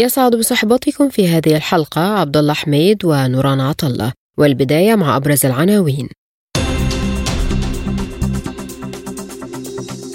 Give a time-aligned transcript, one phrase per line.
[0.00, 6.08] يسعد بصحبتكم في هذه الحلقة عبد الله حميد ونوران عطلة والبداية مع أبرز العناوين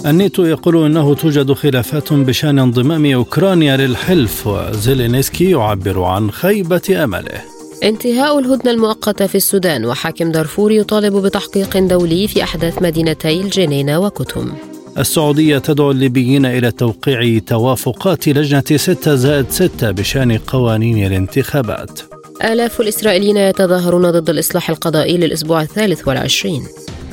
[0.06, 7.42] الناتو يقول إنه توجد خلافات بشأن انضمام أوكرانيا للحلف وزيلينسكي يعبر عن خيبة أمله.
[7.84, 14.54] انتهاء الهدنة المؤقتة في السودان وحاكم دارفور يطالب بتحقيق دولي في أحداث مدينتي الجنينة وكتم.
[14.98, 22.02] السعودية تدعو الليبيين إلى توقيع توافقات لجنة 6 زائد 6 بشأن قوانين الانتخابات.
[22.44, 26.64] آلاف الإسرائيليين يتظاهرون ضد الإصلاح القضائي للأسبوع الثالث والعشرين.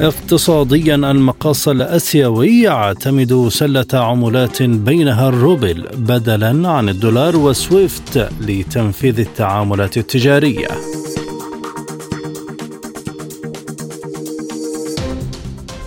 [0.00, 10.68] اقتصاديا المقاصة الأسيوي يعتمد سلة عملات بينها الروبل بدلا عن الدولار وسويفت لتنفيذ التعاملات التجارية.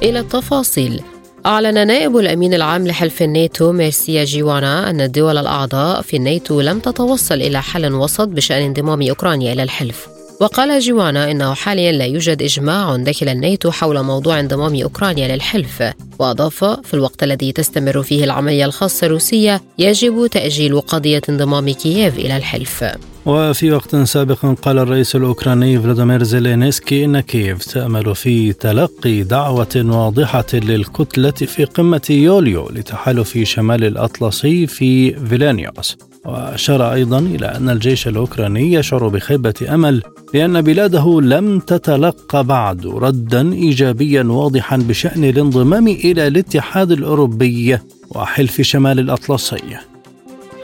[0.03, 1.01] إلى التفاصيل.
[1.45, 7.35] أعلن نائب الأمين العام لحلف الناتو ميرسيا جيوانا أن الدول الأعضاء في الناتو لم تتوصل
[7.35, 10.14] إلى حل وسط بشأن انضمام أوكرانيا إلى الحلف.
[10.39, 15.83] وقال جيوانا إنه حاليا لا يوجد إجماع داخل الناتو حول موضوع انضمام أوكرانيا للحلف
[16.19, 22.37] وأضاف في الوقت الذي تستمر فيه العملية الخاصة الروسية يجب تأجيل قضية انضمام كييف إلى
[22.37, 22.83] الحلف.
[23.25, 30.45] وفي وقت سابق قال الرئيس الأوكراني فلاديمير زيلينسكي إن كييف تأمل في تلقي دعوة واضحة
[30.53, 35.97] للكتلة في قمة يوليو لتحالف شمال الأطلسي في فيلانيوس.
[36.25, 40.01] وأشار أيضا إلى أن الجيش الأوكراني يشعر بخيبة أمل
[40.33, 47.77] لأن بلاده لم تتلقى بعد ردا إيجابيا واضحا بشأن الانضمام إلى الاتحاد الأوروبي
[48.09, 49.77] وحلف شمال الأطلسي.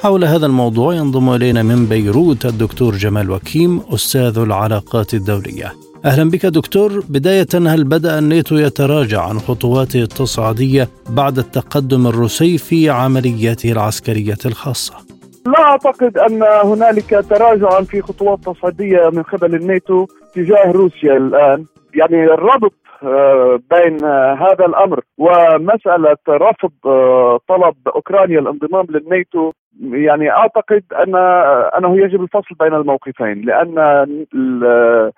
[0.01, 5.73] حول هذا الموضوع ينضم إلينا من بيروت الدكتور جمال وكيم أستاذ العلاقات الدولية.
[6.05, 7.03] أهلا بك دكتور.
[7.09, 15.10] بداية هل بدأ الناتو يتراجع عن خطواته التصعيدية بعد التقدم الروسي في عملياته العسكرية الخاصة؟
[15.45, 21.65] لا أعتقد أن هنالك تراجعا في خطوات تصعيدية من قبل الناتو تجاه روسيا الآن.
[21.95, 24.05] يعني الربط آه، بين
[24.43, 29.51] هذا الأمر ومسألة رفض آه، طلب أوكرانيا الانضمام للناتو
[29.81, 31.15] يعني أعتقد أن
[31.77, 33.77] أنه يجب الفصل بين الموقفين لأن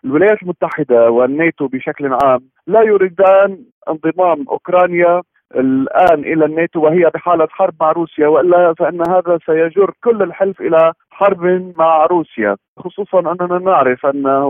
[0.06, 3.58] الولايات المتحدة والناتو بشكل عام لا يريدان
[3.90, 5.22] انضمام أوكرانيا
[5.56, 10.94] الآن إلى الناتو وهي بحالة حرب مع روسيا وإلا فإن هذا سيجر كل الحلف إلى
[11.12, 12.56] حرب مع روسيا.
[12.80, 14.48] خصوصا أننا نعرف أنه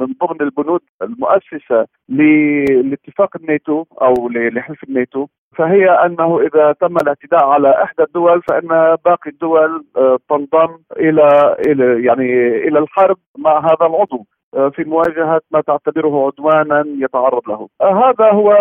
[0.00, 5.26] من ضمن البنود المؤسسة لاتفاق الناتو أو لحلف الناتو
[5.56, 11.56] فهي أنه إذا تم الاعتداء على إحدى الدول فإن باقي الدول آه، تنضم إلى
[12.04, 14.26] يعني إلى الحرب مع هذا العضو.
[14.52, 17.68] في مواجهة ما تعتبره عدوانا يتعرض له.
[17.80, 18.52] آه، هذا هو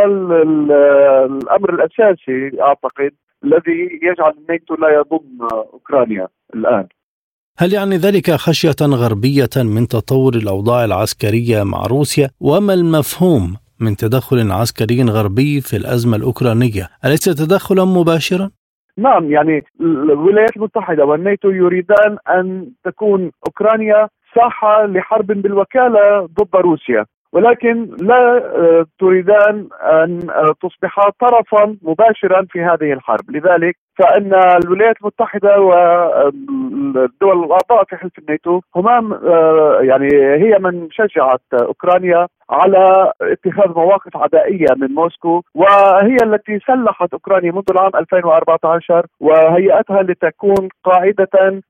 [1.26, 3.12] الأمر الأساسي أعتقد
[3.44, 6.88] الذي يجعل الناتو لا يضم أوكرانيا الآن.
[7.58, 14.52] هل يعني ذلك خشية غربية من تطور الأوضاع العسكرية مع روسيا؟ وما المفهوم من تدخل
[14.52, 18.50] عسكري غربي في الأزمة الأوكرانية؟ أليس تدخلا مباشرا؟
[18.98, 27.06] نعم يعني الولايات المتحدة والناتو يريدان أن تكون أوكرانيا ساحة لحرب بالوكالة ضد روسيا.
[27.34, 34.96] ولكن لا آه، تريدان أن آه، تصبحا طرفا مباشرا في هذه الحرب، لذلك فإن الولايات
[35.02, 43.70] المتحدة والدول الأعضاء في حلف الناتو هما آه، يعني هي من شجعت أوكرانيا على اتخاذ
[43.76, 51.62] مواقف عدائية من موسكو وهي التي سلحت أوكرانيا منذ العام 2014 وهيئتها لتكون قاعدة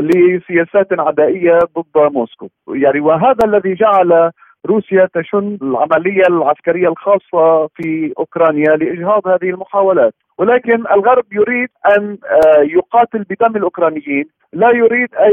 [0.00, 2.48] لسياسات عدائية ضد موسكو.
[2.68, 4.30] يعني وهذا الذي جعل
[4.68, 10.14] روسيا تشن العملية العسكرية الخاصة في أوكرانيا لإجهاض هذه المحاولات.
[10.38, 11.68] ولكن الغرب يريد
[11.98, 14.24] أن آه، يقاتل بدم الأوكرانيين.
[14.52, 15.32] لا يريد أن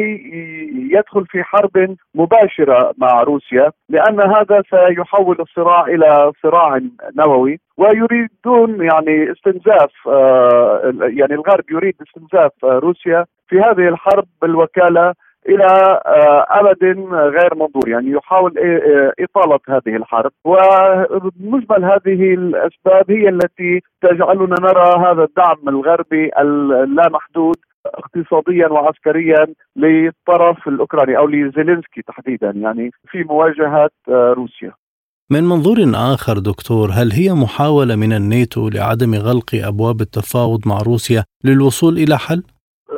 [0.92, 6.80] يدخل في حرب مباشرة مع روسيا لأن هذا سيحول الصراع إلى صراع
[7.16, 7.60] نووي.
[7.78, 15.14] ويريدون يعني استنزاف آه، يعني الغرب يريد استنزاف روسيا في هذه الحرب بالوكاله
[15.50, 17.88] إلى آه، أبد غير منظور.
[17.88, 18.54] يعني يحاول
[19.20, 20.32] إطالة هذه الحرب.
[20.46, 27.56] ومجمل هذه الأسباب هي التي تجعلنا نرى هذا الدعم الغربي اللامحدود
[27.86, 34.72] اقتصاديا وعسكريا للطرف الأوكراني أو لزيلينسكي تحديدا يعني في مواجهه آه، روسيا.
[35.32, 41.24] من منظور آخر دكتور هل هي محاولة من الناتو لعدم غلق أبواب التفاوض مع روسيا
[41.44, 42.44] للوصول إلى حل؟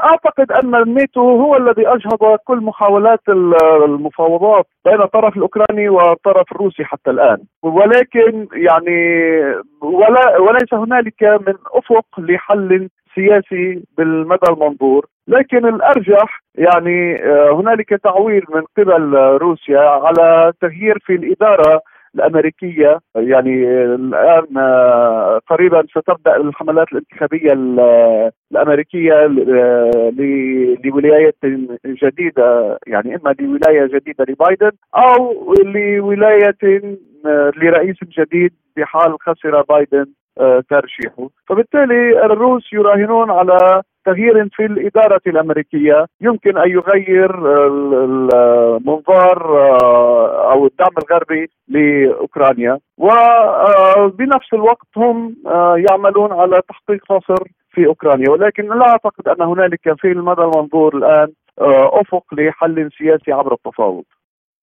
[0.08, 3.20] أعتقد أن الناتو هو الذي أجهض كل محاولات
[3.86, 7.38] المفاوضات بين الطرف الأوكراني والطرف الروسي حتى الآن.
[7.64, 9.20] ولكن يعني
[9.82, 15.06] ولا وليس هنالك من أفق لحل سياسي بالمدى المنظور.
[15.28, 21.82] لكن الأرجح يعني آه، هنالك تعويل من قبل روسيا على تغيير في الإدارة
[22.18, 27.54] الأمريكية يعني الآن آه، قريبا ستبدأ الحملات الانتخابية
[28.52, 30.14] الأمريكية آه،
[30.86, 31.34] لولاية
[31.86, 36.58] جديدة يعني إما لولاية جديدة لبايدن أو لولاية
[37.26, 40.06] آه، لرئيس جديد بحال خسر بايدن.
[40.70, 46.06] ترشيحه فبالتالي الروس يراهنون على تغيير في الإدارة الأمريكية.
[46.22, 47.32] يمكن أن يغير
[47.68, 52.80] المنظار آه، أو الدعم الغربي لأوكرانيا.
[52.98, 58.30] وبنفس الوقت هم آه، يعملون على تحقيق نصر في أوكرانيا.
[58.30, 61.28] ولكن لا أعتقد أن هنالك في المدى المنظور الآن
[61.62, 64.04] آه، أفق لحل سياسي عبر التفاوض.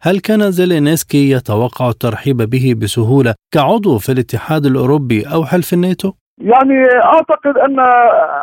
[0.07, 6.79] هل كان زيلينسكي يتوقع الترحيب به بسهولة كعضو في الاتحاد الأوروبي أو حلف الناتو؟ يعني
[7.05, 7.81] أعتقد ان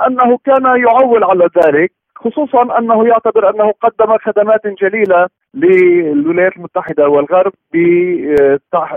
[0.07, 7.53] أنه كان يعول على ذلك خصوصا أنه يعتبر أنه قدم خدمات جليلة للولايات المتحدة والغرب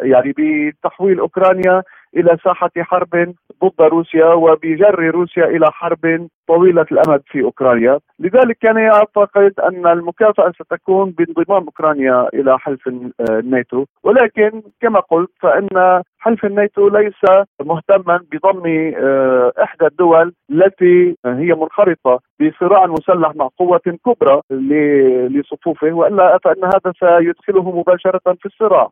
[0.02, 1.82] يعني بتحويل أوكرانيا
[2.16, 3.34] إلى ساحة حرب
[3.64, 10.52] ضد روسيا وبجر روسيا إلى حرب طويلة الأمد في أوكرانيا، لذلك كان يعتقد أن المكافأة
[10.52, 12.88] ستكون بانضمام أوكرانيا إلى حلف
[13.30, 17.22] الناتو، ولكن كما قلت فإن حلف الناتو ليس
[17.60, 24.40] مهتما بضم آه، إحدى الدول التي هي منخرطة بصراع مسلح مع قوة كبرى
[25.28, 28.90] لصفوفه وإلا فإن هذا سيدخله مباشرة في الصراع.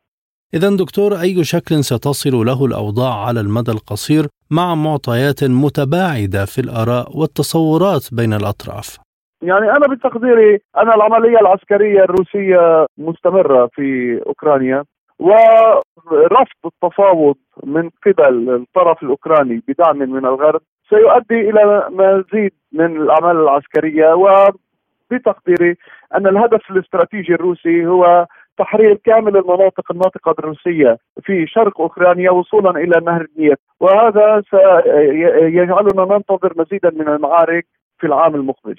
[0.54, 7.18] إذا دكتور أي شكل ستصل له الأوضاع على المدى القصير مع معطيات متباعدة في الآراء
[7.18, 8.98] والتصورات بين الأطراف؟
[9.42, 14.84] يعني أنا بتقديري أن العملية العسكرية الروسية مستمرة في أوكرانيا
[15.18, 24.14] ورفض التفاوض من قبل الطرف الأوكراني بدعم من الغرب سيؤدي إلى مزيد من الأعمال العسكرية
[24.14, 25.76] وبتقديري
[26.14, 28.26] أن الهدف الاستراتيجي الروسي هو
[28.58, 33.56] تحرير كامل المناطق الناطقة بالروسية في شرق أوكرانيا وصولا إلى نهر النيل.
[33.80, 37.66] وهذا سيجعلنا ننتظر مزيدا من المعارك
[37.98, 38.76] في العام المقبل.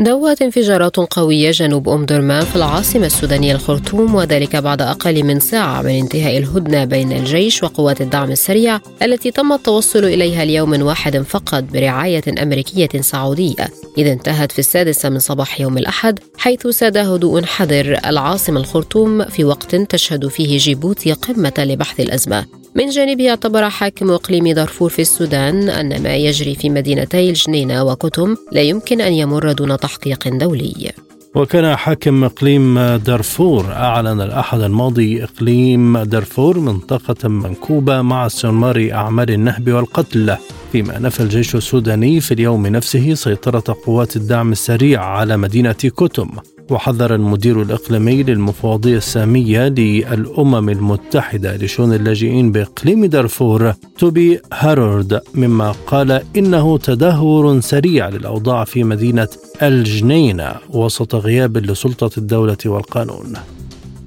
[0.00, 5.82] دوت انفجارات قوية جنوب أم درمان في العاصمة السودانية الخرطوم وذلك بعد أقل من ساعة
[5.82, 11.64] من انتهاء الهدنة بين الجيش وقوات الدعم السريع التي تم التوصل إليها اليوم واحد فقط
[11.72, 13.68] برعاية أمريكية سعودية.
[13.98, 19.44] إذ انتهت في السادسة من صباح يوم الأحد حيث ساد هدوء حذر العاصمة الخرطوم في
[19.44, 22.59] وقت تشهد فيه جيبوتي قمة لبحث الأزمة.
[22.74, 28.36] من جانبه اعتبر حاكم إقليم دارفور في السودان أن ما يجري في مدينتي الجنينة وكتم
[28.52, 30.92] لا يمكن أن يمر دون تحقيق دولي.
[31.34, 39.68] وكان حاكم إقليم دارفور أعلن الأحد الماضي إقليم دارفور منطقة منكوبة مع استمرار أعمال النهب
[39.70, 40.36] والقتل
[40.72, 46.30] فيما نفى الجيش السوداني في اليوم نفسه سيطرة قوات الدعم السريع على مدينة كتم
[46.70, 56.22] وحذر المدير الإقليمي للمفوضية السامية للأمم المتحدة لشؤون اللاجئين بإقليم دارفور توبي هارورد مما قال
[56.36, 59.28] إنه تدهور سريع للأوضاع في مدينة
[59.62, 63.32] الجنينة وسط غياب لسلطة الدولة والقانون.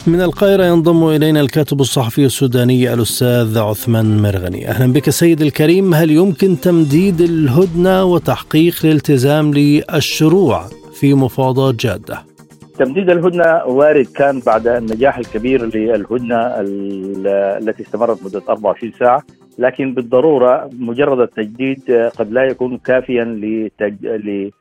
[0.07, 4.69] من القاهرة ينضم إلينا الكاتب الصحفي السوداني الأستاذ عثمان مرغني.
[4.69, 5.93] أهلا بك سيد الكريم.
[5.93, 12.32] هل يمكن تمديد الهدنة وتحقيق الالتزام للشروع في مفاوضات جادة؟
[12.83, 16.37] تمديد الهدنة وارد كان بعد النجاح الكبير للهدنة
[17.57, 19.21] التي استمرت مدة 24 ساعة
[19.59, 24.05] لكن بالضرورة مجرد التجديد قد لا يكون كافيا لتج...
[24.05, 24.51] ل...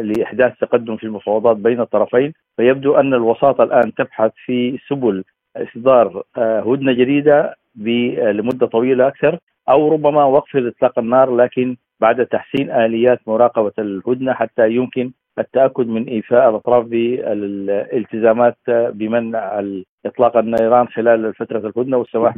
[0.00, 2.32] لإحداث تقدم في المفاوضات بين الطرفين.
[2.56, 5.24] فيبدو أن الوساطة الآن تبحث في سبل
[5.56, 13.20] إصدار هدنة جديدة لمدة طويلة أكثر أو ربما وقف اطلاق النار لكن بعد تحسين آليات
[13.26, 19.62] مراقبة الهدنة حتى يمكن التأكد من إيفاء الأطراف بالالتزامات بمنع
[20.06, 22.34] إطلاق النيران خلال فترة الهدنة والسماح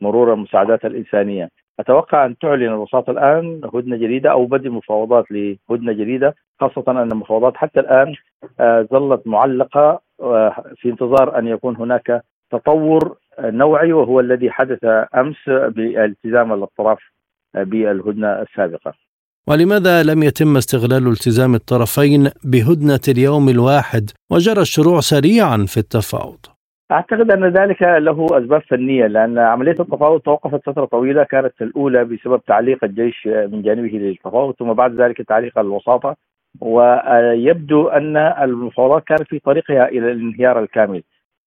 [0.00, 1.48] بمرور المساعدات الإنسانية.
[1.80, 7.56] أتوقع أن تعلن الوساطه الآن هدنة جديدة أو بدء مفاوضات لهدنة جديدة خاصة أن المفاوضات
[7.56, 8.14] حتى الآن
[8.60, 14.84] آه، ظلت معلقة آه، في انتظار أن يكون هناك تطور نوعي وهو الذي حدث
[15.14, 16.98] أمس بالتزام الأطراف
[17.54, 19.03] بالهدنة السابقة.
[19.48, 26.38] ولماذا لم يتم استغلال التزام الطرفين بهدنة اليوم الواحد وجرى الشروع سريعا في التفاوض؟
[26.92, 32.40] أعتقد أن ذلك له أسباب فنية لأن عملية التفاوض توقفت فترة طويلة كانت الأولى بسبب
[32.46, 36.16] تعليق الجيش من جانبه للتفاوض ثم بعد ذلك تعليق الوساطة
[36.60, 41.02] ويبدو أن المفاوضات كانت في طريقها إلى الانهيار الكامل.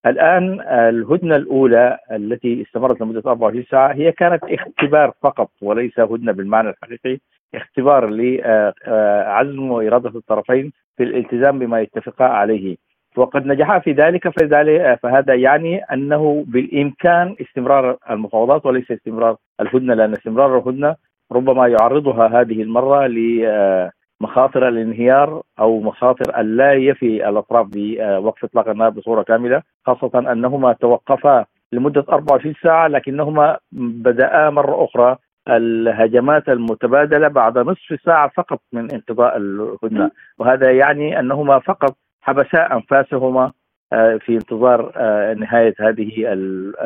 [0.06, 6.70] الآن الهدنة الأولى التي استمرت لمدة 24 ساعة هي كانت اختبار فقط وليس هدنة بالمعنى
[6.70, 7.20] الحقيقي،
[7.56, 12.78] اختبار لعزم وإرادة الطرفين في الالتزام بما يتفقا عليه.
[13.18, 20.14] وقد نجحا في ذلك فذلك فهذا يعني أنه بالإمكان استمرار المفاوضات وليس استمرار الهدنة لأن
[20.14, 20.96] استمرار الهدنة
[21.32, 29.24] ربما يعرضها هذه المرة لمخاطر الانهيار أو مخاطر اللا يفي الأطراف بوقف إطلاق النار بصورة
[29.24, 35.18] كاملة خاصة أنهما توقفا لمدة 24 ساعة لكنهما بدأا مرة أخرى
[35.50, 43.52] الهجمات المتبادلة بعد نصف ساعة فقط من انقضاء الهدنه وهذا يعني أنهما فقط حبسا أنفاسهما
[43.94, 46.34] آه، في انتظار آه، نهاية هذه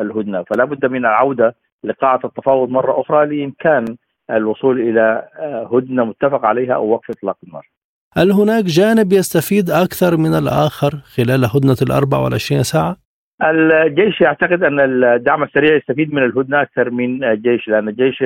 [0.00, 1.54] الهدنه فلا بد من العودة
[1.84, 3.84] لقاعة التفاوض مرة أخرى لإمكان
[4.30, 7.68] الوصول إلى آه، هدنه متفق عليها أو وقف إطلاق النار.
[8.12, 12.96] هل هناك جانب يستفيد أكثر من الآخر خلال هدنه ال 24 ساعة؟
[13.42, 18.24] الجيش يعتقد أن الدعم السريع يستفيد من الهدنة أكثر من الجيش لأن الجيش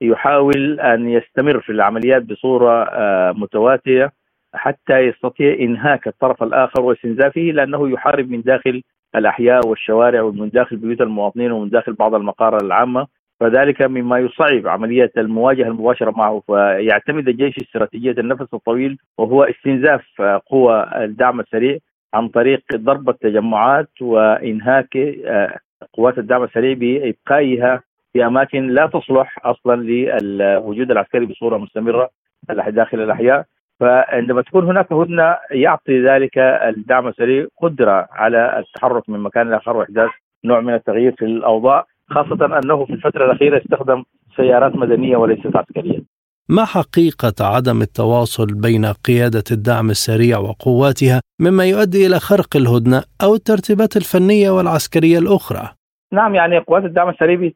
[0.00, 2.90] يحاول أن يستمر في العمليات بصورة
[3.32, 4.12] متواتيه
[4.54, 8.82] حتى يستطيع إنهاك الطرف الآخر واستنزافه لأنه يحارب من داخل
[9.16, 13.06] الأحياء والشوارع ومن داخل بيوت المواطنين ومن داخل بعض المقار العامة
[13.40, 16.42] فذلك مما يصعب عملية المواجهة المباشرة معه.
[16.46, 21.78] فيعتمد الجيش استراتيجية النفس الطويل وهو استنزاف قوى الدعم السريع.
[22.14, 24.96] عن طريق ضرب التجمعات وإنهاك
[25.26, 25.58] آه،
[25.92, 27.82] قوات الدعم السريع بإبقائها
[28.12, 32.10] في أماكن لا تصلح أصلا للوجود العسكري بصورة مستمرة
[32.68, 33.44] داخل الأحياء
[33.80, 40.10] فعندما تكون هناك هدنة يعطي ذلك الدعم السريع قدرة على التحرك من مكان لاخر وإحداث
[40.44, 44.04] نوع من التغيير في الأوضاع خاصة أنه في الفترة الأخيرة استخدم
[44.36, 46.15] سيارات مدنية وليست عسكرية.
[46.48, 53.34] ما حقيقة عدم التواصل بين قيادة الدعم السريع وقواتها مما يؤدي إلى خرق الهدنة أو
[53.34, 55.68] الترتيبات الفنية والعسكرية الأخرى؟
[56.12, 57.50] نعم يعني قوات الدعم السريع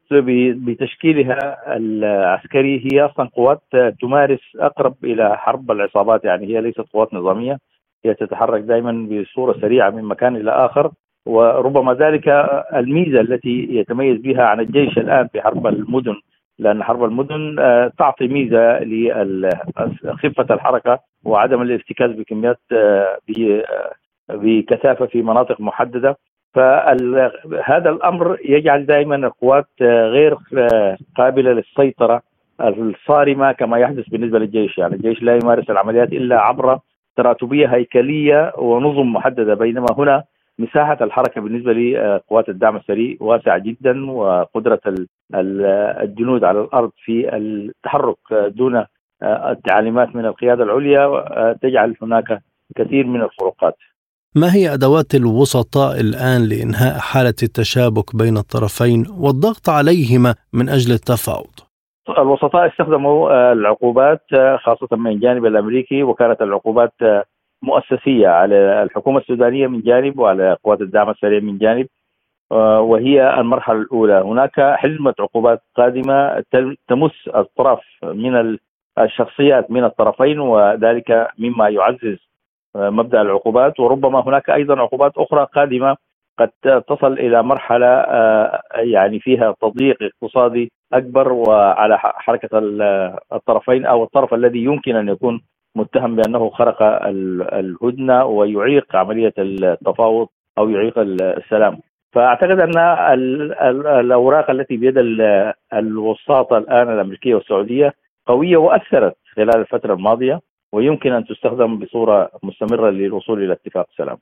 [0.55, 3.61] بتشكيلها العسكري هي أصلا قوات
[4.01, 7.57] تمارس أقرب إلى حرب العصابات يعني هي ليست قوات نظامية
[8.05, 10.91] هي تتحرك دائما بصورة سريعة من مكان إلى آخر
[11.25, 12.27] وربما ذلك
[12.75, 16.15] الميزة التي يتميز بها عن الجيش الآن في حرب المدن
[16.61, 18.79] لأن حرب المدن آه، تعطي ميزة
[20.03, 23.91] لخفه الحركة وعدم الارتكاز بكميات آه، آه،
[24.29, 26.17] بكثافة في مناطق محددة.
[26.53, 30.37] فهذا الأمر يجعل دائما القوات غير
[31.17, 32.21] قابلة للسيطرة
[32.61, 36.79] الصارمة كما يحدث بالنسبة للجيش، يعني الجيش لا يمارس العمليات إلا عبر
[37.17, 39.53] تراتبية هيكلية ونظم محددة.
[39.53, 40.23] بينما هنا
[40.61, 44.81] مساحة الحركة بالنسبة لقوات الدعم السريع واسعة جدا وقدرة
[46.03, 48.85] الجنود على الأرض في التحرك دون
[49.23, 51.23] التعليمات من القيادة العليا
[51.61, 52.41] تجعل هناك
[52.75, 53.77] كثير من الفروقات.
[54.35, 61.55] ما هي أدوات الوسطاء الآن لإنهاء حالة التشابك بين الطرفين والضغط عليهما من أجل التفاوض؟
[62.09, 67.23] الوسطاء استخدموا آه، العقوبات آه، خاصة من الجانب الأمريكي وكانت العقوبات آه،
[67.61, 71.87] مؤسسية على الحكومة السودانية من جانب وعلى قوات الدعم السريع من جانب
[72.51, 74.13] وهي المرحلة الأولى.
[74.13, 76.43] هناك حزمة عقوبات قادمة
[76.87, 78.57] تمس الطرف من
[78.99, 82.17] الشخصيات من الطرفين وذلك مما يعزز
[82.75, 83.79] مبدأ العقوبات.
[83.79, 85.97] وربما هناك أيضا عقوبات أخرى قادمة
[86.39, 92.49] قد تصل إلى مرحلة آه، يعني فيها تضييق اقتصادي أكبر وعلى حركة
[93.33, 95.41] الطرفين أو الطرف الذي يمكن أن يكون
[95.75, 96.77] متهم بأنه خرق
[97.53, 101.79] الهدنة ويعيق عملية التفاوض أو يعيق السلام.
[102.13, 102.77] فأعتقد أن
[103.99, 104.97] الأوراق التي بيد
[105.73, 107.93] الوساطه الآن الأمريكية والسعودية
[108.27, 110.39] قوية وأثرت خلال الفترة الماضية
[110.73, 114.17] ويمكن أن تستخدم بصورة مستمرة للوصول إلى اتفاق سلام.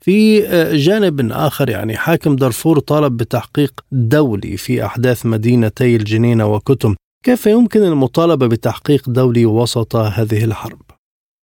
[0.00, 0.40] في
[0.76, 6.94] جانب آخر يعني حاكم دارفور طالب بتحقيق دولي في أحداث مدينتي الجنينة وكتم،
[7.24, 10.93] كيف يمكن المطالبة بتحقيق دولي وسط هذه الحرب؟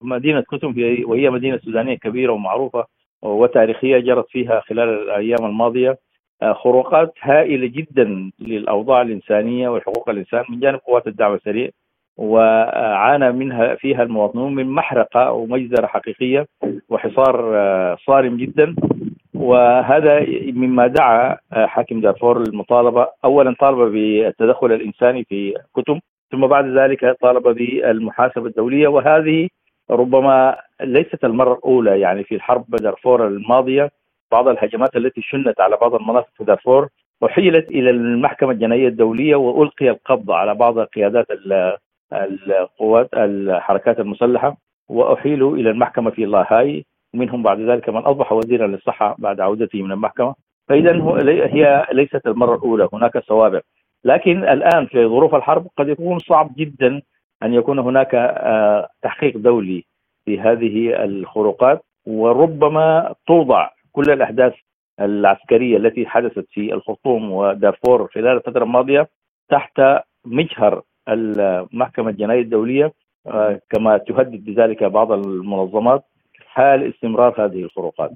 [0.02, 0.74] مدينة كتم
[1.06, 2.86] وهي مدينة سودانية كبيرة ومعروفة
[3.22, 5.98] وتاريخية جرت فيها خلال الأيام الماضية.
[6.42, 11.70] آه، خروقات هائلة جدا للأوضاع الإنسانية وحقوق الإنسان من جانب قوات الدعم السريع
[12.18, 16.48] وعانى منها فيها المواطنون من محرقة ومجزرة حقيقية
[16.90, 18.76] وحصار آه، صارم جدا.
[19.34, 26.00] وهذا مما دعا آه، حاكم دارفور للمطالبه اولا طالب بالتدخل الإنساني في كتب
[26.32, 28.88] ثم بعد ذلك طالب بالمحاسبة الدولية.
[28.88, 29.50] وهذه
[29.92, 33.92] ربما ليست المرة الأولى يعني في الحرب دارفور الماضية.
[34.32, 36.88] بعض الهجمات التي شنت على بعض المناطق في دارفور
[37.26, 41.28] أحيلت إلى المحكمة الجنائية الدولية وألقي القبض على بعض قيادات
[42.14, 44.58] القوات الحركات المسلحة
[44.90, 46.86] وأحيلوا إلى المحكمة في لاهاي.
[47.14, 50.36] ومنهم بعد ذلك من أصبح وزيرا للصحة بعد عودته من المحكمة.
[50.70, 50.92] فإذا
[51.54, 53.62] هي ليست المرة الأولى هناك سوابق.
[54.04, 57.02] لكن الآن في ظروف الحرب قد يكون صعب جدا
[57.44, 59.86] أن يكون هناك آه، تحقيق دولي
[60.26, 64.54] في هذه الخروقات وربما توضع كل الأحداث
[65.00, 69.10] العسكرية التي حدثت في الخرطوم ودارفور خلال الفترة الماضية
[69.50, 69.82] تحت
[70.26, 72.94] مجهر المحكمة الجنائية الدولية
[73.28, 76.04] آه، كما تهدد بذلك بعض المنظمات
[76.48, 78.12] حال استمرار هذه الخروقات.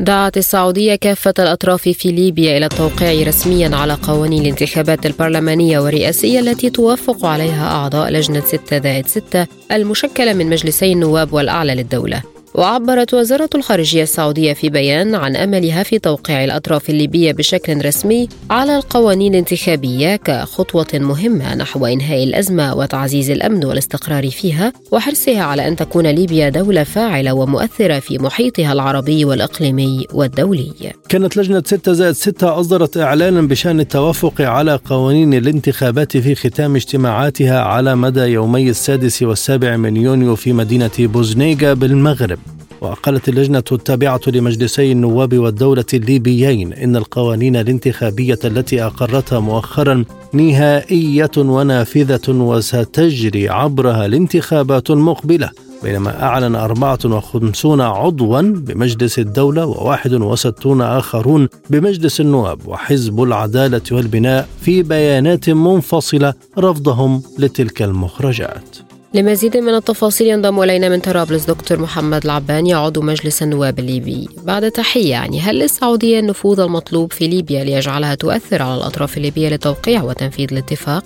[0.00, 6.70] دعت السعودية كافة الأطراف في ليبيا إلى التوقيع رسميا على قوانين الانتخابات البرلمانية والرئاسية التي
[6.70, 12.22] توافق عليها أعضاء لجنة 6 زائد 6 المشكلة من مجلسي النواب والأعلى للدولة.
[12.54, 18.76] وعبرت وزارة الخارجية السعودية في بيان عن أملها في توقيع الأطراف الليبية بشكل رسمي على
[18.76, 26.06] القوانين الانتخابية كخطوة مهمة نحو إنهاء الأزمة وتعزيز الأمن والاستقرار فيها وحرصها على أن تكون
[26.06, 30.72] ليبيا دولة فاعلة ومؤثرة في محيطها العربي والإقليمي والدولي.
[31.08, 37.60] كانت لجنة 6 زائد 6 أصدرت إعلانا بشأن التوافق على قوانين الانتخابات في ختام اجتماعاتها
[37.60, 42.39] على مدى يومي السادس والسابع من يونيو في مدينة بوزنيغا بالمغرب.
[42.80, 52.28] وقالت اللجنة التابعة لمجلسي النواب والدولة الليبيين إن القوانين الانتخابية التي أقرتها مؤخرا نهائية ونافذة
[52.28, 55.50] وستجري عبرها الانتخابات المقبلة
[55.82, 65.50] بينما أعلن 54 عضوا بمجلس الدولة و61 آخرون بمجلس النواب وحزب العدالة والبناء في بيانات
[65.50, 68.89] منفصلة رفضهم لتلك المخرجات.
[69.14, 74.28] لمزيد من التفاصيل ينضم إلينا من طرابلس دكتور محمد العباني عضو مجلس النواب الليبي.
[74.46, 80.02] بعد تحية يعني هل للسعودية النفوذ المطلوب في ليبيا ليجعلها تؤثر على الأطراف الليبية لتوقيع
[80.02, 81.04] وتنفيذ الاتفاق؟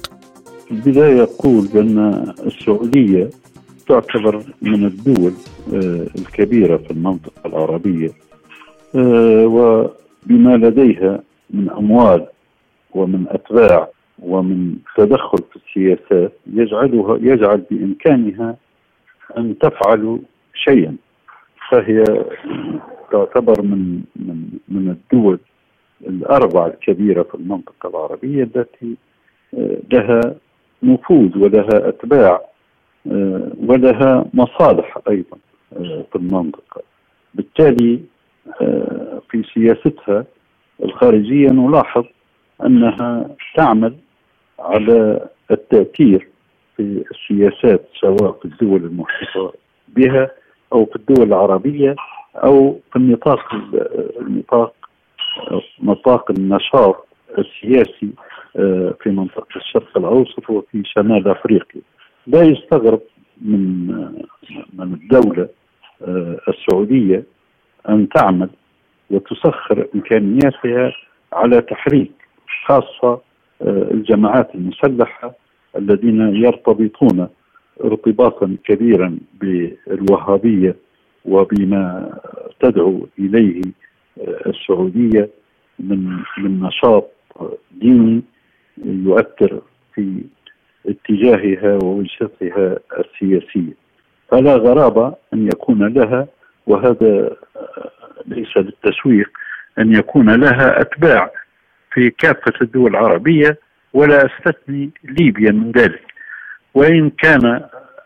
[0.66, 3.30] في البداية أقول بأن السعودية
[3.88, 5.32] تعتبر من الدول
[5.74, 8.10] آه، الكبيرة في المنطقة العربية
[8.94, 12.26] آه، وبما لديها من أموال
[12.94, 13.88] ومن أتباع
[14.22, 15.38] ومن تدخل
[15.76, 18.56] السياسات يجعلها يجعل بإمكانها
[19.38, 20.18] أن تفعل
[20.54, 20.96] شيئا.
[21.70, 22.04] فهي
[23.12, 25.38] تعتبر من من من الدول
[26.06, 28.96] الاربع الكبيرة في المنطقة العربية التي
[29.54, 30.20] آه، لها
[30.82, 32.40] نفوذ ولها أتباع
[33.12, 35.36] آه، ولها مصالح أيضا
[35.76, 36.82] آه، في المنطقة.
[37.34, 38.00] بالتالي
[39.30, 40.24] في سياستها
[40.84, 42.04] الخارجية نلاحظ
[42.66, 43.94] أنها تعمل
[44.58, 46.28] على التأثير
[46.76, 49.52] في السياسات سواء في الدول المحيطة
[49.88, 50.30] بها
[50.72, 51.94] أو في الدول العربية
[52.36, 53.54] أو في النطاق
[54.20, 54.74] النطاق
[55.82, 57.06] نطاق النشاط
[57.38, 58.10] السياسي
[58.56, 61.80] آه، في منطقة الشرق الأوسط وفي شمال أفريقيا.
[62.26, 63.00] لا يستغرب
[63.42, 63.86] من
[64.74, 65.48] من الدولة
[66.02, 67.24] آه، السعودية
[67.88, 68.50] أن تعمل
[69.10, 70.92] وتسخر إمكانياتها
[71.32, 72.12] على تحريك
[72.66, 73.20] خاصة
[73.62, 75.34] الجماعات المسلحة
[75.76, 77.28] الذين يرتبطون
[77.84, 80.76] ارتباطا كبيرا بالوهابية
[81.24, 82.12] وبما
[82.60, 83.62] تدعو إليه
[84.20, 85.28] آه، السعودية
[85.78, 87.10] من من نشاط
[87.70, 88.22] ديني
[88.84, 89.60] يؤثر
[89.94, 90.20] في
[90.86, 93.74] اتجاهها ووجهتها السياسية.
[94.28, 96.26] فلا غرابة أن يكون لها
[96.66, 97.36] وهذا
[98.26, 99.30] ليس للتسويق
[99.78, 101.30] أن يكون لها أتباع
[101.94, 103.58] في كافة الدول العربية
[103.92, 106.02] ولا أستثني ليبيا من ذلك.
[106.74, 107.60] وإن كان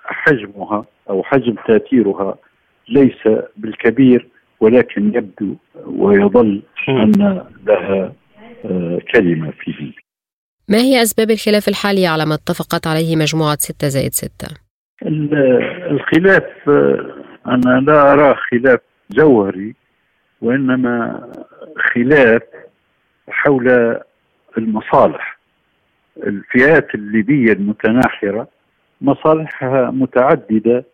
[0.05, 2.35] حجمها أو حجم تأثيرها
[2.89, 4.29] ليس بالكبير
[4.61, 5.55] ولكن يبدو
[5.87, 8.13] ويظل أن لها
[8.65, 10.09] آه، كلمة في ليبيا.
[10.69, 14.49] ما هي أسباب الخلاف الحالي على ما اتفقت عليه مجموعة 6 زائد 6
[15.91, 17.15] الخلاف آه،
[17.47, 19.75] أنا لا أرى خلاف جوهري
[20.43, 21.27] وإنما
[21.95, 22.43] خلاف
[23.31, 23.97] حول
[24.59, 25.39] المصالح.
[26.27, 28.49] الفئات الليبية المتناحرة
[29.01, 30.85] مصالحها متعددة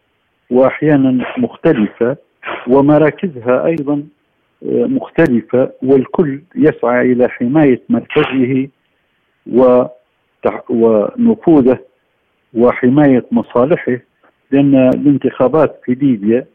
[0.51, 2.17] وأحيانا مختلفة
[2.69, 4.03] ومراكزها أيضا
[4.63, 8.69] آه، مختلفة والكل يسعى إلى حماية مركزه
[10.69, 11.79] ونفوذه
[12.55, 13.99] وحماية مصالحه
[14.51, 16.47] لأن الانتخابات في ليبيا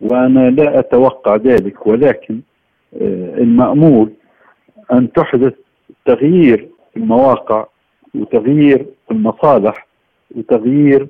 [0.00, 2.40] وأنا لا أتوقع ذلك ولكن
[3.02, 4.12] آه، المأمول
[4.92, 5.54] أن تحدث
[6.06, 7.66] تغيير في المواقع
[8.14, 9.86] وتغيير في المصالح
[10.36, 11.08] وتغيير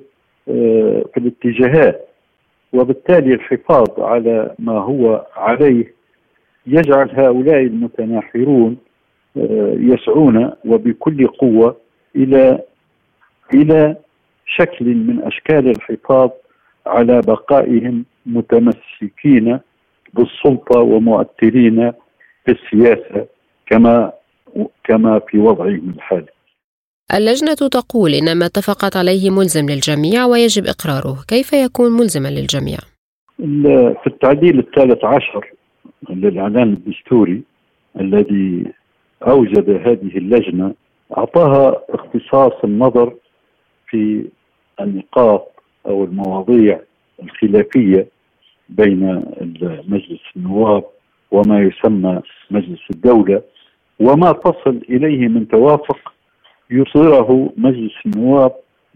[0.49, 2.09] آه، في الاتجاهات.
[2.73, 5.93] وبالتالي الحفاظ على ما هو عليه
[6.67, 8.77] يجعل هؤلاء المتناحرون
[9.37, 11.77] آه، يسعون وبكل قوة
[12.15, 12.59] إلى
[13.53, 13.95] إلى
[14.45, 16.29] شكل من أشكال الحفاظ
[16.85, 19.59] على بقائهم متمسكين
[20.13, 21.91] بالسلطة ومؤثرين
[22.45, 23.27] في السياسة.
[23.69, 24.11] كما
[24.83, 26.27] كما في وضعهم الحالي.
[27.13, 32.77] اللجنة تقول إن ما اتفقت عليه ملزم للجميع ويجب إقراره، كيف يكون ملزما للجميع؟
[34.03, 35.53] في التعديل الثالث عشر
[36.09, 37.41] للإعلان الدستوري
[37.99, 38.65] الذي
[39.27, 40.73] أوجد هذه اللجنة
[41.17, 43.13] أعطاها اختصاص النظر
[43.87, 44.25] في
[44.81, 45.47] النقاط
[45.85, 46.79] أو المواضيع
[47.23, 48.07] الخلافية
[48.69, 49.25] بين
[49.87, 50.83] مجلس النواب
[51.31, 53.41] وما يسمى مجلس الدولة
[53.99, 56.13] وما تصل إليه من توافق
[56.71, 58.51] يصدره مجلس النواب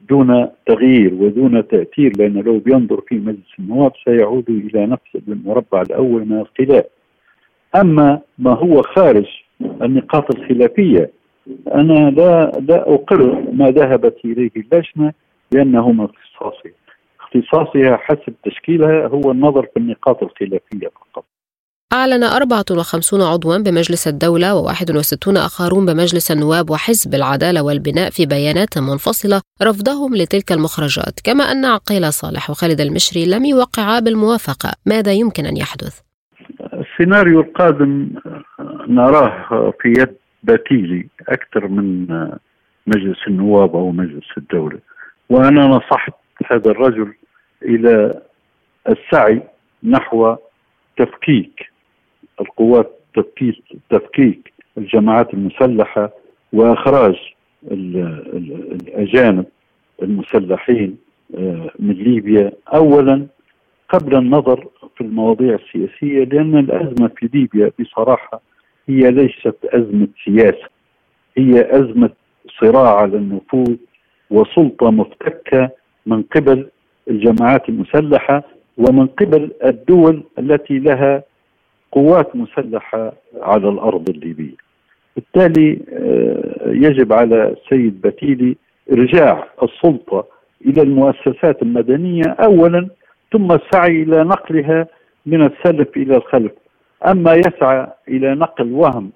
[0.10, 6.26] دون تغيير ودون تأثير لأنه لو بينظر في مجلس النواب سيعود إلى نفس المربع الأول
[6.26, 6.86] من الخلاف
[7.76, 9.28] أما ما هو خارج
[9.82, 11.12] النقاط الخلافية
[11.74, 15.14] أنا لا لا أقر ما ذهبت إليه اللجنة
[15.52, 16.72] لأنه من اختصاصها
[17.20, 21.26] اختصاصها حسب تشكيلها هو النظر في النقاط الخلافية فقط.
[21.94, 29.42] أعلن 54 عضوا بمجلس الدولة و61 آخرون بمجلس النواب وحزب العدالة والبناء في بيانات منفصلة
[29.62, 35.58] رفضهم لتلك المخرجات كما أن عقيلة صالح وخالد المشري لم يوقعا بالموافقة ماذا يمكن أن
[35.58, 36.02] يحدث؟
[36.74, 38.10] السيناريو القادم
[38.88, 42.08] نراه في يد باتيلي أكثر من
[42.88, 44.80] مجلس النواب أو مجلس الدولة
[45.30, 46.14] وأنا نصحت
[46.52, 47.14] هذا الرجل
[47.64, 48.22] إلى
[48.90, 49.42] السعي
[49.84, 50.36] نحو
[50.98, 51.73] تفكيك
[52.42, 56.12] القوات تفكيك تفكيك الجماعات المسلحة
[56.54, 57.16] وإخراج
[57.72, 59.46] الأجانب
[60.02, 60.98] المسلحين
[61.38, 62.52] آه، من ليبيا.
[62.74, 63.26] اولا
[63.90, 68.42] قبل النظر في المواضيع السياسية لأن الأزمة في ليبيا بصراحة
[68.88, 70.68] هي ليست أزمة سياسة.
[71.38, 72.10] هي أزمة
[72.62, 73.76] صراع على النفوذ
[74.30, 75.70] وسلطة مفتكة
[76.06, 76.68] من قبل
[77.10, 78.44] الجماعات المسلحة
[78.78, 81.24] ومن قبل الدول التي لها
[81.94, 84.56] قوات مسلحة على الأرض الليبية.
[85.16, 88.56] بالتالي آه، يجب على السيد بتيلي
[88.92, 90.26] إرجاع السلطة
[90.66, 92.88] إلى المؤسسات المدنية أولا
[93.32, 94.88] ثم السعي إلى نقلها
[95.26, 96.52] من السلف إلى الخلف.
[97.08, 99.12] أما يسعى إلى نقل وهم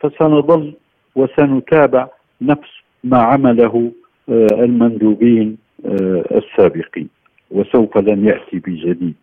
[0.00, 0.74] فسنظل
[1.16, 2.08] وسنتابع
[2.40, 2.70] نفس
[3.04, 3.92] ما عمله
[4.28, 7.08] آه، المندوبين آه، السابقين.
[7.50, 9.14] وسوف لن يأتي بجديد.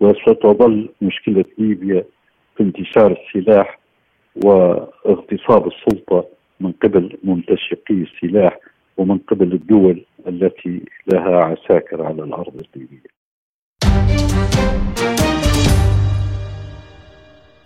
[0.00, 2.04] وستظل مشكلة ليبيا
[2.56, 3.78] في انتشار السلاح
[4.44, 6.24] واغتصاب السلطة
[6.60, 8.58] من قبل منتشقي السلاح
[8.96, 13.15] ومن قبل الدول التي لها عساكر على الأرض الليبيه.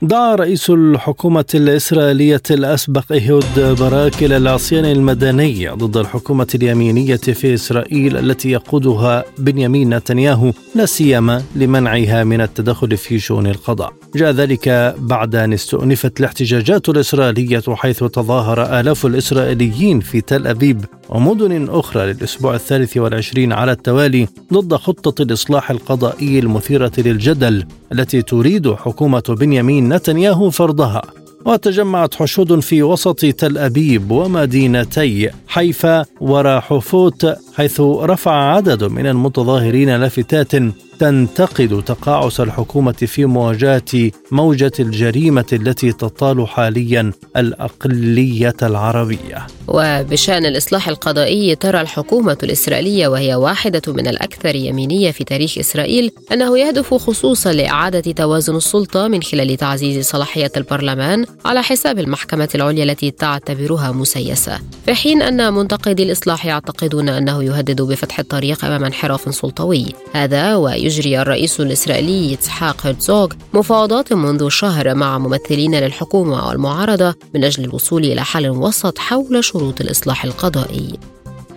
[0.03, 8.17] دعا رئيس الحكومة الإسرائيلية الأسبق إيهود باراك إلى العصيان المدني ضد الحكومة اليمينية في إسرائيل
[8.17, 13.93] التي يقودها بنيامين نتنياهو لا سيما لمنعها من التدخل في شؤون القضاء.
[14.15, 21.69] جاء ذلك بعد أن استؤنفت الاحتجاجات الإسرائيلية حيث تظاهر آلاف الإسرائيليين في تل أبيب ومدن
[21.69, 29.23] أخرى للأسبوع الثالث والعشرين على التوالي ضد خطة الإصلاح القضائي المثيرة للجدل التي تريد حكومة
[29.29, 31.03] بنيامين نتنياهو فرضها
[31.47, 40.55] وتجمعت حشود في وسط تل أبيب ومدينتي حيفا وراحفوت حيث رفع عدد من المتظاهرين لافتات
[41.01, 49.47] تنتقد تقاعس الحكومة في مواجهة موجة الجريمة التي تطال حاليا الأقلية العربية.
[49.69, 56.59] وبشأن الإصلاح القضائي ترى الحكومة الإسرائيلية وهي واحدة من الأكثر يمينية في تاريخ إسرائيل أنه
[56.59, 63.11] يهدف خصوصا لإعادة توازن السلطة من خلال تعزيز صلاحية البرلمان على حساب المحكمة العليا التي
[63.11, 69.87] تعتبرها مسيسة في حين أن منتقدي الإصلاح يعتقدون أنه يهدد بفتح الطريق أمام انحراف سلطوي
[70.15, 70.55] هذا
[70.91, 78.05] ويجري الرئيس الإسرائيلي إسحاق هرتزوغ مفاوضات منذ شهر مع ممثلين للحكومة والمعارضة من أجل الوصول
[78.05, 80.99] إلى حل وسط حول شروط الإصلاح القضائي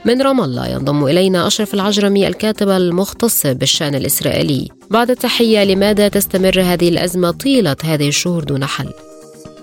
[0.06, 6.62] من رام الله ينضم إلينا أشرف العجرمي الكاتب المختص بالشأن الإسرائيلي بعد التحية لماذا تستمر
[6.62, 8.90] هذه الأزمة طيلة هذه الشهور دون حل؟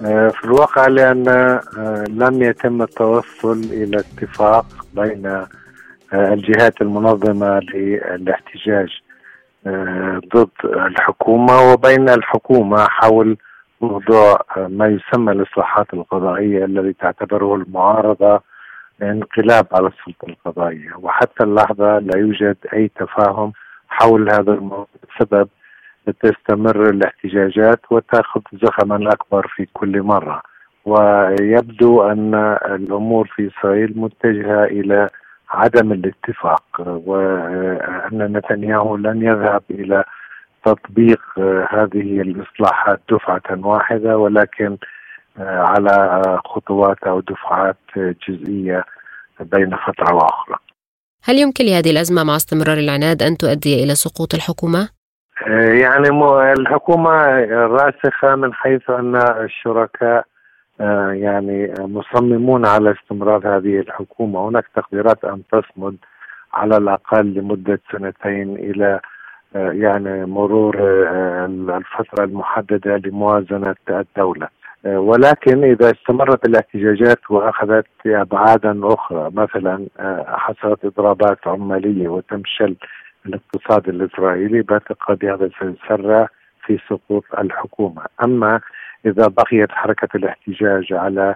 [0.05, 5.49] آه، في الواقع لأن آه، لم يتم التوصل إلى اتفاق بين آه،
[6.13, 8.89] الجهات المنظمة للاحتجاج
[10.35, 13.37] ضد الحكومة وبين الحكومة حول
[13.81, 18.40] موضوع ما يسمى الإصلاحات القضائية الذي تعتبره المعارضة
[19.03, 20.90] انقلاب على السلطة القضائية.
[20.99, 23.53] وحتى اللحظة لا يوجد أي تفاهم
[23.88, 25.49] حول هذا الموضوع بسبب
[26.23, 30.42] تستمر الاحتجاجات وتأخذ زخما أكبر في كل مرة.
[30.85, 35.07] ويبدو أن الأمور في إسرائيل متجهة إلى
[35.51, 40.05] عدم الاتفاق وأن نتنياهو لن يذهب إلى
[40.65, 41.21] تطبيق
[41.71, 44.77] هذه الإصلاحات دفعة واحدة ولكن
[45.39, 47.77] على خطوات أو دفعات
[48.29, 48.85] جزئية
[49.41, 50.57] بين فترة وأخرى
[51.25, 54.89] هل يمكن لهذه الأزمة مع استمرار العناد أن تؤدي إلى سقوط الحكومة؟
[55.83, 56.09] يعني
[56.53, 57.11] الحكومة
[57.51, 60.25] راسخة من حيث أن الشركاء
[61.12, 64.49] يعني مصممون على استمرار هذه الحكومة.
[64.49, 65.97] هناك تقديرات أن تصمد
[66.55, 69.01] على الأقل لمدة سنتين إلى
[69.57, 74.49] آه، يعني مرور آه، الفترة المحددة لموازنة الدولة.
[74.85, 79.87] ولكن إذا استمرت الاحتجاجات وأخذت أبعادا أخرى مثلا
[80.27, 82.77] حصلت إضرابات عمالية وتمشل
[83.27, 86.29] الاقتصاد الإسرائيلي بعتقد هذا سيسرع
[86.66, 88.03] في سقوط الحكومة.
[88.25, 88.61] أما
[89.07, 91.35] إذا بقيت حركة الاحتجاج على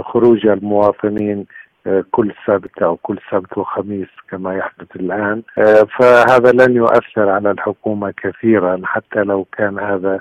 [0.00, 1.46] خروج المواطنين
[1.86, 5.42] آه، كل سبت أو كل سبت وخميس كما يحدث الآن.
[5.58, 10.20] آه، فهذا لن يؤثر على الحكومة كثيرا حتى لو كان هذا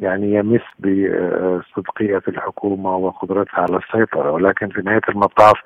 [0.00, 4.30] يعني يمس بصدقية الحكومة وقدرتها على السيطرة.
[4.30, 5.58] ولكن في نهاية المطاف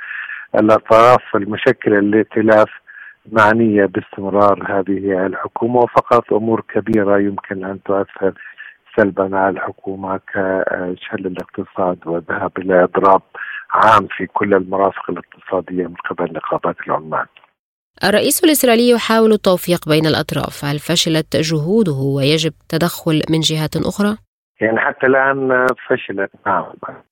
[0.55, 2.69] الأطراف المشكلة للائتلاف
[3.33, 8.33] معنية باستمرار هذه الحكومة وفقط أمور كبيرة يمكن أن تؤثر
[8.99, 13.23] سلبا على الحكومة كشل الاقتصاد والذهاب إلى إضراب
[13.71, 17.27] عام في كل المرافق الاقتصادية من قبل نقابات العمال.
[18.05, 20.65] الرئيس الإسرائيلي يحاول التوفيق بين الأطراف.
[20.65, 24.17] هل فشلت جهوده ويجب تدخل من جهات أخرى؟
[24.61, 26.65] يعني حتى الآن فشلت نعم.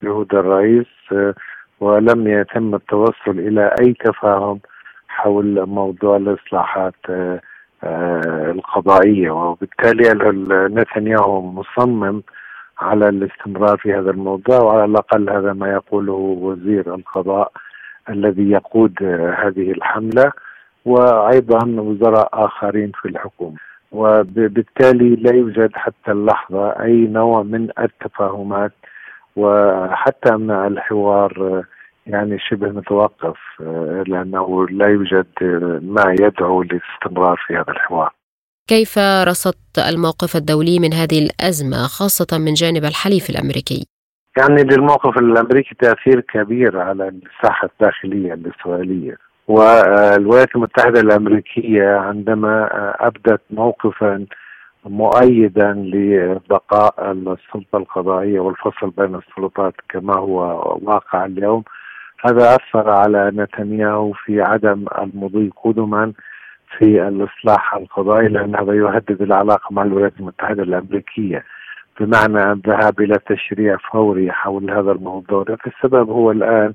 [0.02, 0.86] جهود الرئيس
[1.80, 4.60] ولم يتم التوصل إلى أي تفاهم
[5.08, 7.40] حول موضوع الإصلاحات آه،
[8.50, 9.30] القضائية.
[9.30, 10.02] وبالتالي
[10.80, 12.22] نتنياهو مصمم
[12.80, 17.52] على الاستمرار في هذا الموضوع وعلى الأقل هذا ما يقوله وزير القضاء
[18.08, 19.02] الذي يقود
[19.38, 20.32] هذه الحملة
[20.84, 23.56] وأيضا وزراء آخرين في الحكومة.
[23.92, 28.72] وبالتالي لا يوجد حتى اللحظة أي نوع من التفاهمات
[29.36, 31.64] وحتى مع الحوار
[32.06, 35.26] يعني شبه متوقف آه، لأنه لا يوجد
[35.82, 38.10] ما يدعو للاستمرار في هذا الحوار.
[38.68, 43.86] كيف رصدت الموقف الدولي من هذه الأزمة خاصة من جانب الحليف الأمريكي؟
[44.38, 49.16] يعني للموقف الأمريكي تأثير كبير على الساحة الداخلية الإسرائيلية.
[49.48, 52.68] والولايات المتحدة الأمريكية عندما
[53.06, 54.26] أبدت موقفا
[54.84, 60.40] مؤيدا لبقاء السلطة القضائية والفصل بين السلطات كما هو
[60.82, 61.62] واقع اليوم
[62.24, 66.12] هذا أثر على نتنياهو في عدم المضي قدما
[66.78, 71.44] في الإصلاح القضائي لأن هذا يهدد العلاقة مع الولايات المتحدة الأمريكية.
[72.00, 75.44] بمعنى الذهاب إلى تشريع فوري حول هذا الموضوع.
[75.66, 76.72] السبب هو الآن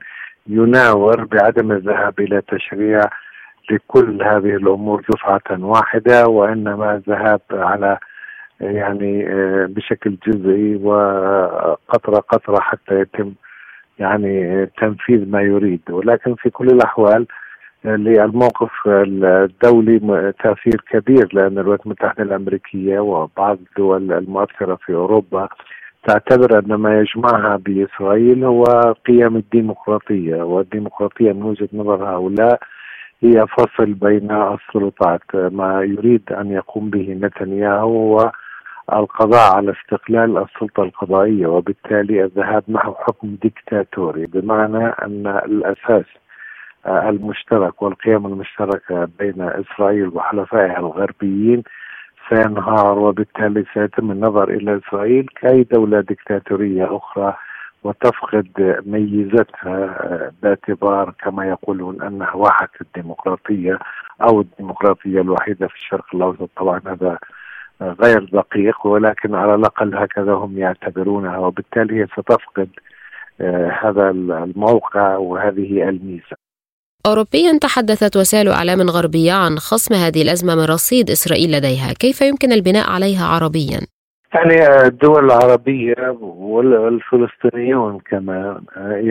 [0.47, 3.01] يناور بعدم الذهاب إلى تشريع
[3.71, 7.97] لكل هذه الأمور دفعة واحدة وإنما الذهاب على
[8.61, 13.33] يعني آه، بشكل جزئي وقطرة قطرة حتى يتم
[14.01, 15.81] يعني تنفيذ ما يريد.
[15.89, 17.27] ولكن في كل الأحوال
[17.85, 25.49] للموقف الدولي تأثير كبير لأن الولايات المتحدة الأمريكية وبعض الدول المؤثرة في أوروبا
[26.07, 28.63] تعتبر أن ما يجمعها بإسرائيل هو
[29.07, 30.43] قيم الديمقراطية.
[30.43, 32.59] والديمقراطية من وجهة نظر هؤلاء
[33.23, 35.21] هي فصل بين السلطات.
[35.35, 38.31] ما يريد أن يقوم به نتنياهو هو
[38.93, 46.05] القضاء على استقلال السلطة القضائية وبالتالي الذهاب نحو حكم ديكتاتوري بمعنى أن الأساس
[46.85, 51.63] آه، المشترك والقيم المشتركة بين إسرائيل وحلفائها الغربيين
[52.29, 57.35] سينهار وبالتالي سيتم النظر إلى إسرائيل كأي دولة ديكتاتورية أخرى
[57.83, 63.79] وتفقد ميزتها آه، باعتبار كما يقولون أنها واحة الديمقراطية
[64.21, 66.49] أو الديمقراطية الوحيدة في الشرق الأوسط.
[66.57, 67.17] طبعا هذا
[67.81, 72.69] غير دقيق ولكن على الأقل هكذا هم يعتبرونها وبالتالي هي ستفقد
[73.41, 76.35] آه، هذا الموقع وهذه الميزة
[77.05, 82.51] أوروبيا تحدثت وسائل إعلام غربية عن خصم هذه الأزمة من رصيد إسرائيل لديها كيف يمكن
[82.51, 83.79] البناء عليها عربيا؟
[84.33, 88.61] يعني الدول العربية والفلسطينيون كمان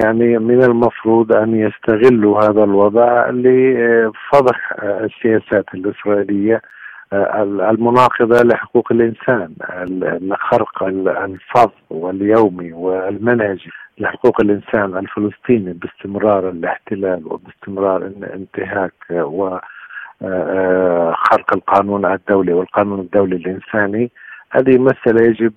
[0.01, 6.63] يعني من المفروض أن يستغلوا هذا الوضع لفضح السياسات الإسرائيلية
[7.13, 9.55] المناقضة لحقوق الإنسان
[10.23, 19.59] الخرق الفظ واليومي والمنهجي لحقوق الإنسان الفلسطيني باستمرار الاحتلال وباستمرار الانتهاك و
[21.13, 24.11] خرق القانون الدولي والقانون الدولي الإنساني.
[24.51, 25.53] هذه مسألة يجب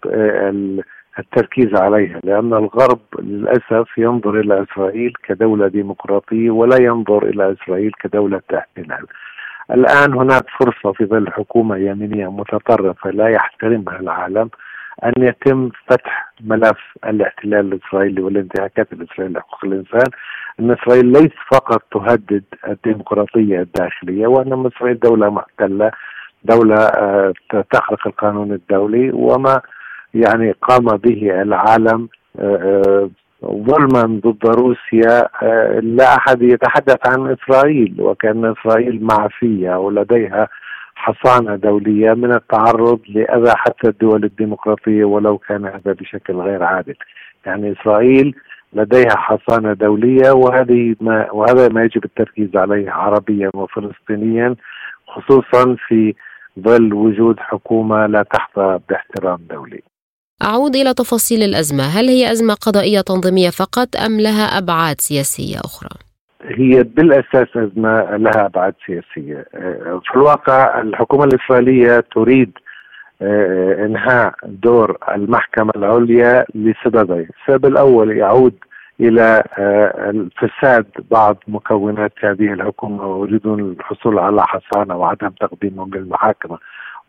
[1.20, 8.42] التركيز عليها لأن الغرب للأسف ينظر إلى إسرائيل كدولة ديمقراطية ولا ينظر إلى إسرائيل كدولة
[8.58, 9.06] احتلال.
[9.72, 14.50] الآن هناك فرصة في ظل حكومة يمينية متطرفة لا يحترمها العالم
[15.04, 20.12] أن يتم فتح ملف الاحتلال الإسرائيلي والانتهاكات الإسرائيلية لحقوق الإنسان.
[20.60, 25.92] أن إسرائيل ليس فقط تهدد الديمقراطية الداخلية وأن إسرائيل دولة محتلة
[26.44, 27.34] دولة آه،
[27.72, 29.62] تخرق القانون الدولي وما
[30.14, 33.10] يعني قام به العالم آه، آه،
[33.46, 40.48] ظلما ضد روسيا آه، لا أحد يتحدث عن إسرائيل وكأن إسرائيل معفيه ولديها
[40.96, 46.96] حصانة دولية من التعرض لأذى حتى الدول الديمقراطية ولو كان هذا بشكل غير عادل.
[47.46, 48.36] يعني إسرائيل
[48.74, 54.56] لديها حصانة دولية وهذه ما وهذا ما يجب التركيز عليه عربيا وفلسطينيا
[55.08, 56.14] خصوصا في
[56.60, 59.84] ظل وجود حكومة لا تحظى باحترام دولي.
[60.44, 61.84] أعود إلى تفاصيل الأزمة.
[61.84, 65.90] هل هي أزمة قضائية تنظيمية فقط أم لها أبعاد سياسية أخرى؟
[66.44, 69.46] هي بالأساس أزمة لها أبعاد سياسية،
[70.04, 72.52] في الواقع الحكومة الإسرائيلية تريد
[73.22, 78.54] آه، إنهاء دور المحكمة العليا لسببين، السبب الأول يعود
[79.00, 86.58] إلى آه، فساد بعض مكونات هذه الحكومة ويريدون الحصول على حصانة وعدم تقديمهم للمحاكمة.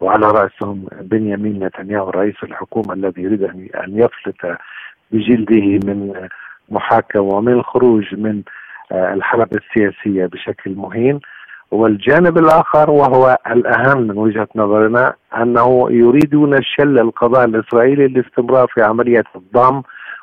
[0.01, 3.43] وعلى رأسهم بنيامين نتنياهو رئيس الحكومة الذي يريد
[3.75, 4.59] أن يفلت
[5.11, 6.29] بجلده من
[6.69, 8.43] محاكمة ومن الخروج من
[8.93, 11.21] آه، الحلبة السياسية بشكل مهين.
[11.71, 19.25] والجانب الآخر وهو الأهم من وجهة نظرنا أنه يريدون شل القضاء الإسرائيلي للاستمرار في عملية
[19.37, 19.83] الضم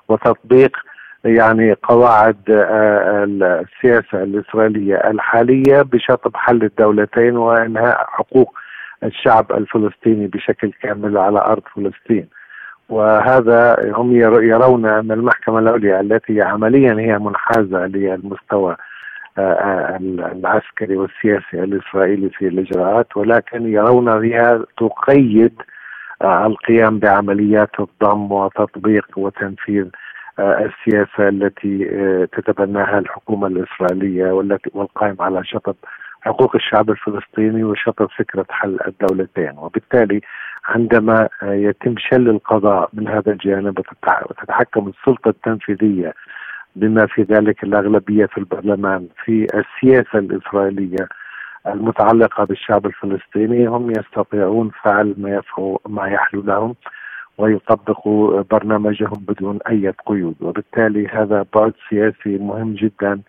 [0.10, 0.78] وتطبيق
[1.26, 8.54] يعني قواعد آه، السياسة الإسرائيلية الحالية بشطب حل الدولتين وإنهاء حقوق
[9.04, 12.28] الشعب الفلسطيني بشكل كامل على أرض فلسطين.
[12.90, 18.76] وهذا هم يرون أن المحكمة العليا التي عمليا هي منحازة للمستوى
[19.38, 19.98] آه، آه،
[20.32, 25.62] العسكري والسياسي الإسرائيلي في الإجراءات ولكن يرون بها تقيد
[26.22, 29.86] آه، القيام بعمليات الضم وتطبيق وتنفيذ
[30.40, 31.86] السياسة التي
[32.32, 35.76] تتبناها الحكومة الإسرائيلية والتي والقائم على شطب
[36.22, 39.54] حقوق الشعب الفلسطيني وشطر فكرة حل الدولتين.
[39.58, 40.22] وبالتالي
[40.66, 43.80] عندما يتم شل القضاء من هذا الجانب
[44.30, 46.14] وتتحكم السلطة التنفيذية
[46.76, 51.08] بما في ذلك الأغلبية في البرلمان في السياسة الإسرائيلية
[51.68, 56.76] المتعلقة بالشعب الفلسطيني هم يستطيعون فعل ما يفعل ما يحلو لهم
[57.38, 60.36] ويطبقوا برنامجهم بدون أي قيود.
[60.42, 63.22] وبالتالي هذا بعد سياسي مهم جدا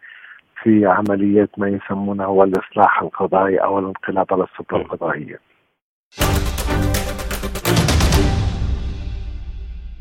[0.63, 5.39] في عملية ما يسمونه الإصلاح القضائي أو الانقلاب على السلطة القضائية.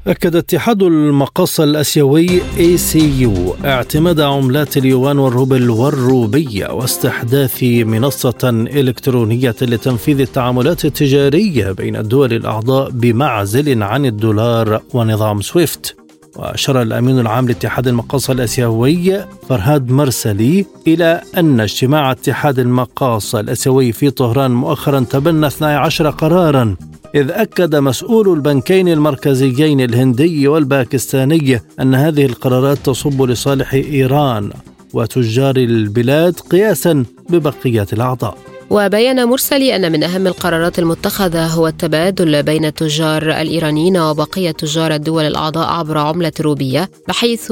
[0.07, 10.85] أكد اتحاد المقاصة الأسيوي ACU اعتماد عملات اليوان والروبل والروبية واستحداث منصة إلكترونية لتنفيذ التعاملات
[10.85, 16.00] التجارية بين الدول الأعضاء بمعزل عن الدولار ونظام سويفت.
[16.35, 24.09] وأشار الأمين العام لاتحاد المقاصة الأسيوي فرهاد مرسلي إلى أن اجتماع اتحاد المقاصة الأسيوي في
[24.09, 26.75] طهران مؤخرا تبنى 12 قرارا
[27.15, 34.49] إذ أكد مسؤول البنكين المركزيين الهندي والباكستاني أن هذه القرارات تصب لصالح إيران
[34.93, 38.37] وتجار البلاد قياسا ببقية الأعضاء.
[38.71, 45.23] وبين مرسلي أن من أهم القرارات المتخذة هو التبادل بين التجار الإيرانيين وبقية تجار الدول
[45.23, 47.51] الأعضاء عبر عملة روبية بحيث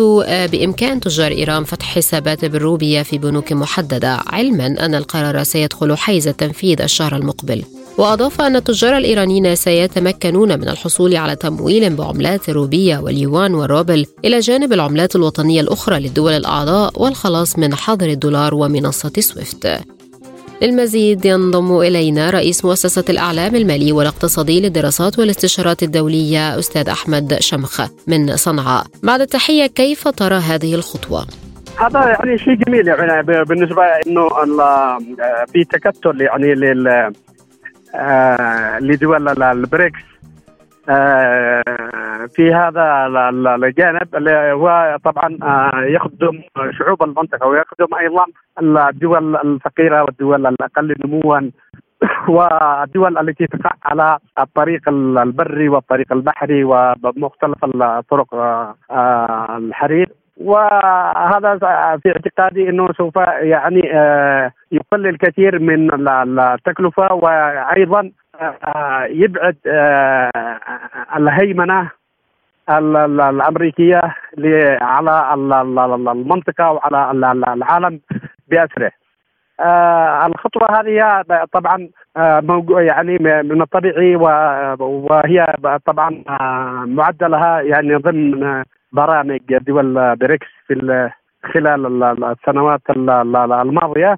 [0.51, 4.19] بإمكان تجار إيران فتح حسابات بالروبية في بنوك محددة.
[4.27, 7.63] علما أن القرار سيدخل حيز التنفيذ الشهر المقبل.
[7.97, 14.73] وأضاف أن التجار الإيرانيين سيتمكنون من الحصول على تمويل بعملات الروبية واليوان والروبل إلى جانب
[14.73, 19.98] العملات الوطنية الأخرى للدول الأعضاء والخلاص من حظر الدولار ومنصة سويفت.
[20.61, 28.35] للمزيد ينضم إلينا رئيس مؤسسة الإعلام المالي والاقتصادي للدراسات والاستشارات الدولية أستاذ أحمد شمخ من
[28.35, 31.25] صنعاء بعد التحية كيف ترى هذه الخطوة؟
[31.79, 34.27] هذا يعني شيء جميل يعني بالنسبة إنه
[35.53, 37.11] في تكتل يعني لل
[37.95, 40.08] آه، لدول البريكس آه،
[42.35, 43.07] في هذا
[43.55, 46.41] الجانب اللي هو طبعا آه، يخدم
[46.77, 48.25] شعوب المنطقة ويخدم أيضا
[48.61, 51.39] الدول الفقيرة والدول الأقل نموا
[52.35, 58.35] والدول التي تقع على الطريق البري والطريق البحري ومختلف الطرق
[59.57, 60.09] الحرير.
[60.37, 61.57] وهذا
[62.03, 63.81] في اعتقادي إنه سوف يعني
[64.71, 66.09] يقلل كثير من
[66.39, 67.13] التكلفة.
[67.13, 68.11] وأيضا
[69.09, 69.57] يبعد
[71.15, 71.91] الهيمنة
[72.69, 74.01] الأمريكية
[74.81, 75.33] على
[76.11, 77.11] المنطقة وعلى
[77.53, 77.99] العالم
[78.47, 78.91] بأسره.
[79.59, 81.23] آه الخطوة هذه
[81.53, 82.41] طبعا آه
[82.79, 84.15] يعني من الطبيعي
[84.79, 91.09] وهي طبعا آه معدة لها يعني ضمن برامج دول بريكس في
[91.53, 92.81] خلال السنوات
[93.61, 94.17] الماضية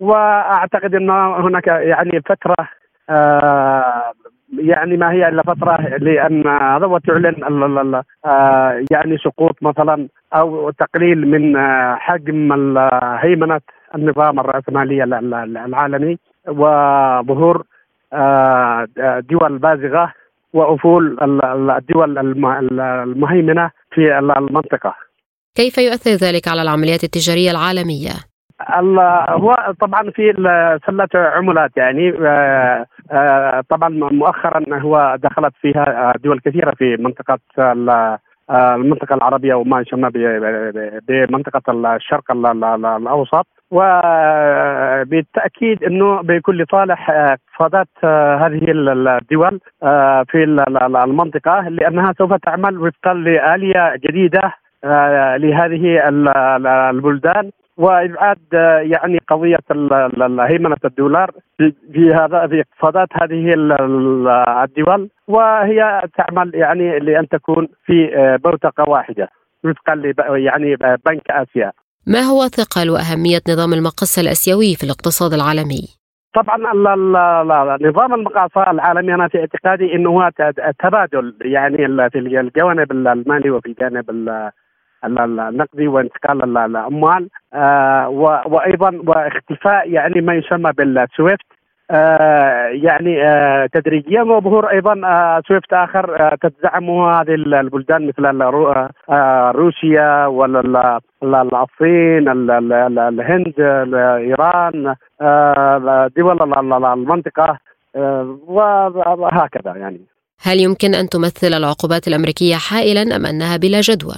[0.00, 2.68] وأعتقد انه هناك يعني فتره آه
[4.58, 7.34] يعني ما هي إلا فترة لأن هذا وتعلن
[8.90, 11.58] يعني سقوط مثلا أو تقليل من
[11.96, 12.52] حجم
[13.18, 13.60] هيمنة
[13.94, 15.04] النظام الراسمالي
[15.66, 17.62] العالمي وظهور
[19.30, 20.12] دول بازغه
[20.52, 21.16] وأفول
[21.70, 22.18] الدول
[22.80, 24.94] المهيمنة في المنطقة.
[25.54, 28.33] كيف يؤثر ذلك على العمليات التجارية العالمية؟
[29.30, 30.32] هو طبعا في
[30.86, 32.12] سلة عملات يعني
[33.70, 37.38] طبعا مؤخرا هو دخلت فيها دول كثيرة في منطقة
[38.50, 40.10] المنطقة العربية وما يسمى
[41.08, 43.46] بمنطقة الشرق الأوسط.
[45.04, 47.88] وبالتأكيد أنه بيكون لصالح اقتصادات
[48.42, 49.60] هذه الدول
[50.30, 50.44] في
[51.04, 54.52] المنطقة لأنها سوف تعمل وفقا لآلية جديدة
[55.36, 56.08] لهذه
[56.90, 57.50] البلدان.
[57.76, 58.38] وإبعاد
[58.82, 59.58] يعني قضية
[60.40, 61.30] هيمنة الدولار
[61.92, 63.54] في هذا في اقتصادات هذه
[64.64, 68.10] الدول وهي تعمل يعني لأن تكون في
[68.44, 69.28] بوتقة واحدة
[69.64, 71.72] وفقا يعني بنك آسيا.
[72.06, 76.04] ما هو ثقل وأهمية نظام المقاصة الآسيوي في الاقتصاد العالمي؟
[76.34, 76.56] طبعا
[77.82, 80.30] نظام المقاصة العالمي أنا في اعتقادي إنه هو
[80.82, 81.76] تبادل يعني
[82.10, 84.10] في الجوانب المالي وفي الجانب
[85.06, 88.08] النقدي وانتقال الاموال آه
[88.46, 91.46] وأيضا واختفاء يعني ما يسمى بالسويفت.
[91.90, 94.22] آه يعني آه تدريجيا.
[94.22, 94.94] وظهور أيضا
[95.48, 98.42] سويفت آخر تدعمه هذه البلدان مثل
[99.56, 102.28] روسيا والصين
[102.98, 104.94] الهند ايران
[106.16, 106.42] دول
[106.92, 107.58] المنطقة.
[108.46, 110.00] وهكذا يعني.
[110.40, 114.14] هل يمكن أن تمثل العقوبات الأمريكية حائلا أم أنها بلا جدوى؟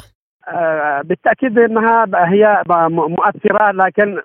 [1.03, 4.21] بالتأكيد إنها هي مؤثرة لكن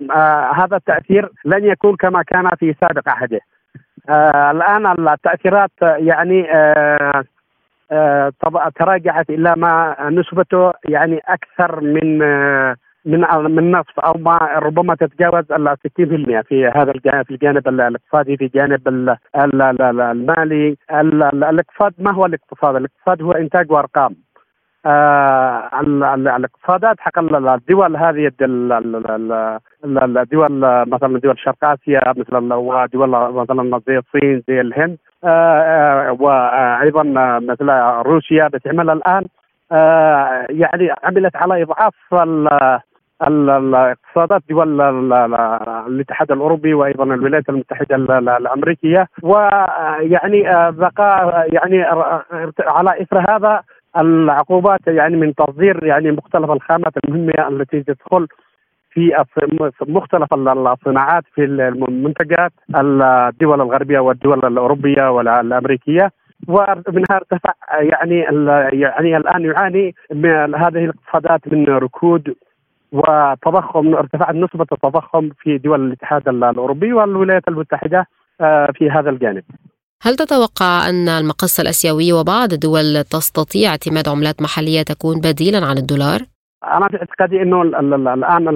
[0.55, 3.39] هذا التأثير لن يكون كما كان في سابق عهده.
[4.51, 6.47] الآن التأثيرات يعني
[8.79, 12.19] تراجعت إلى ما نسبته يعني أكثر من
[13.05, 13.19] من
[13.55, 15.75] من نصف أو ما ربما تتجاوز ال 60%
[16.47, 18.87] في هذا الجانب في الجانب الاقتصادي في الجانب
[20.01, 20.77] المالي
[21.33, 24.30] الاقتصاد ما هو الاقتصاد؟ الاقتصاد هو إنتاج وأرقام آه
[26.35, 28.31] الاقتصادات حق الدول هذه
[29.85, 30.49] الدول
[30.87, 32.35] مثلا دول شرق اسيا مثل
[32.93, 37.03] دول مثلا زي الصين زي الهند آه وأيضا
[37.39, 37.69] مثل
[38.09, 39.25] روسيا بتعمل الان
[39.71, 41.93] آه يعني عملت على اضعاف
[43.27, 44.81] الاقتصادات دول
[45.87, 47.95] الاتحاد الاوروبي وأيضا الولايات المتحده
[48.37, 51.83] الامريكيه ويعني بقى يعني
[52.59, 53.61] على اثر هذا
[53.97, 58.27] العقوبات يعني من تصدير يعني مختلف الخامات المهمة التي تدخل
[58.91, 59.25] في
[59.87, 66.11] مختلف الصناعات في المنتجات الدول الغربية والدول الأوروبية والأمريكية
[66.47, 68.19] ومنها ارتفع يعني
[68.73, 72.35] يعني الآن يعاني من هذه الاقتصادات من ركود
[72.91, 78.07] وتضخم ارتفاعت نسبة التضخم في دول الاتحاد الأوروبي والولايات المتحدة
[78.73, 79.43] في هذا الجانب.
[80.03, 86.19] هل تتوقع أن المقص الأسيوي وبعض الدول تستطيع اعتماد عملات محلية تكون بديلا عن الدولار؟
[86.63, 88.47] أنا في اعتقادي أنه الآن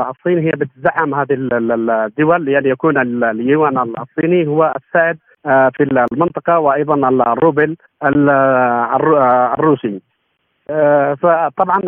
[0.00, 7.76] الصين هي بتدعم هذه الدول يعني يكون اليوان الصيني هو السائد في المنطقة وأيضا الروبل
[9.58, 10.00] الروسي
[11.22, 11.80] فطبعا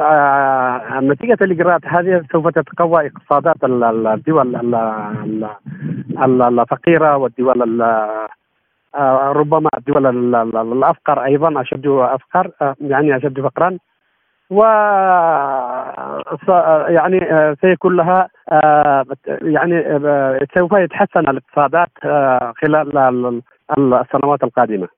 [1.00, 4.56] نتيجة الإجراءات هذه سوف تتقوى اقتصادات الدول
[6.58, 7.82] الفقيرة والدول
[9.32, 10.06] ربما الدول
[10.72, 13.78] الأفقر أيضا أشد أفقر يعني أشد فقرا
[14.50, 14.62] و
[16.88, 17.20] يعني
[17.60, 18.28] سيكون لها
[19.42, 19.82] يعني
[20.58, 21.88] سوف يتحسن الاقتصادات
[22.62, 23.42] خلال
[23.78, 24.88] السنوات القادمة.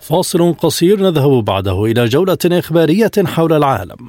[0.00, 4.08] فاصل قصير نذهب بعده إلى جولة إخبارية حول العالم.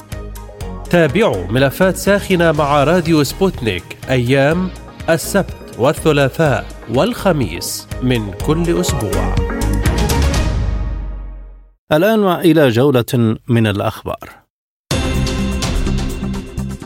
[0.91, 4.69] تابعوا ملفات ساخنة مع راديو سبوتنيك أيام
[5.09, 9.35] السبت والثلاثاء والخميس من كل أسبوع.
[11.91, 14.29] الآن إلى جولة من الأخبار.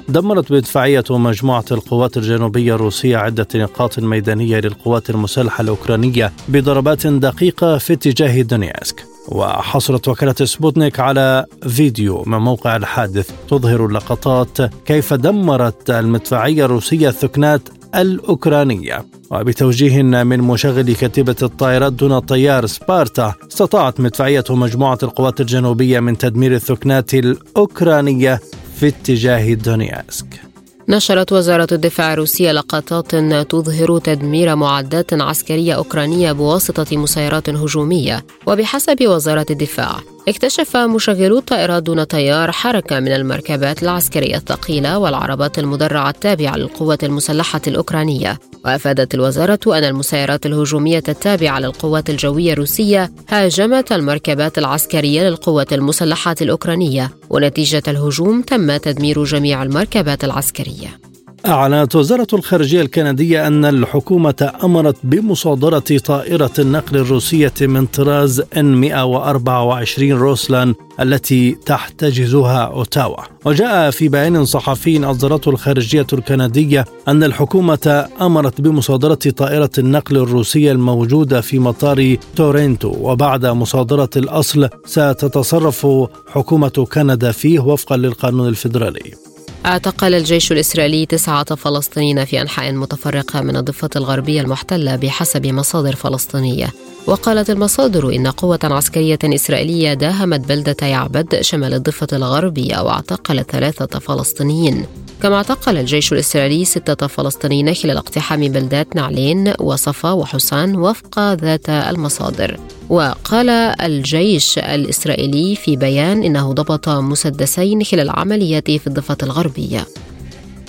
[0.09, 7.93] دمرت مدفعية مجموعة القوات الجنوبية الروسية عدة نقاط ميدانية للقوات المسلحة الأوكرانية بضربات دقيقة في
[7.93, 16.65] اتجاه دونيتسك وحصلت وكالة سبوتنيك على فيديو من موقع الحادث تظهر لقطات كيف دمرت المدفعية
[16.65, 17.61] الروسية الثكنات
[17.95, 19.05] الأوكرانية.
[19.31, 26.55] وبتوجيه من مشغل كتيبة الطائرات دون طيار سبارتا استطاعت مدفعية مجموعة القوات الجنوبية من تدمير
[26.55, 28.39] الثكنات الأوكرانية
[28.75, 30.44] في اتجاه دونيتسك.
[30.89, 33.15] نشرت وزارة الدفاع الروسية لقطات
[33.49, 40.14] تظهر تدمير معدات عسكرية أوكرانية بواسطة مسيرات هجومية وبحسب وزارة الدفاع.
[40.27, 47.61] اكتشف مشغلو الطائرات دون طيار حركة من المركبات العسكرية الثقيلة والعربات المدرعة التابعة للقوات المسلحة
[47.67, 48.39] الأوكرانية.
[48.65, 57.11] وأفادت الوزارة أن المسيرات الهجومية التابعة للقوات الجوية الروسية هاجمت المركبات العسكرية للقوات المسلحة الأوكرانية.
[57.29, 61.14] ونتيجة الهجوم تم تدمير جميع المركبات العسكرية.
[61.47, 70.73] أعلنت وزارة الخارجية الكندية أن الحكومة أمرت بمصادرة طائرة النقل الروسية من طراز N124 روسلان
[70.99, 73.23] التي تحتجزها أوتاوا.
[73.45, 81.41] وجاء في بيان صحفي أصدرته الخارجية الكندية أن الحكومة أمرت بمصادرة طائرة النقل الروسية الموجودة
[81.41, 85.87] في مطار تورنتو وبعد مصادرة الأصل ستتصرف
[86.27, 89.24] حكومة كندا فيه وفقا للقانون الفيدرالي.
[89.65, 96.73] اعتقل الجيش الإسرائيلي تسعة فلسطينيين في أنحاء متفرقة من الضفة الغربية المحتلة بحسب مصادر فلسطينية.
[97.07, 104.85] وقالت المصادر إن قوة عسكرية إسرائيلية داهمت بلدة يعبد شمال الضفة الغربية واعتقلت ثلاثة فلسطينيين.
[105.21, 112.59] كما اعتقل الجيش الإسرائيلي ستة فلسطينيين خلال اقتحام بلدات نعلين وصفا وحسان وفق ذات المصادر.
[112.89, 113.49] وقال
[113.81, 119.85] الجيش الإسرائيلي في بيان إنه ضبط مسدسين خلال عملياته في الضفة الغربية.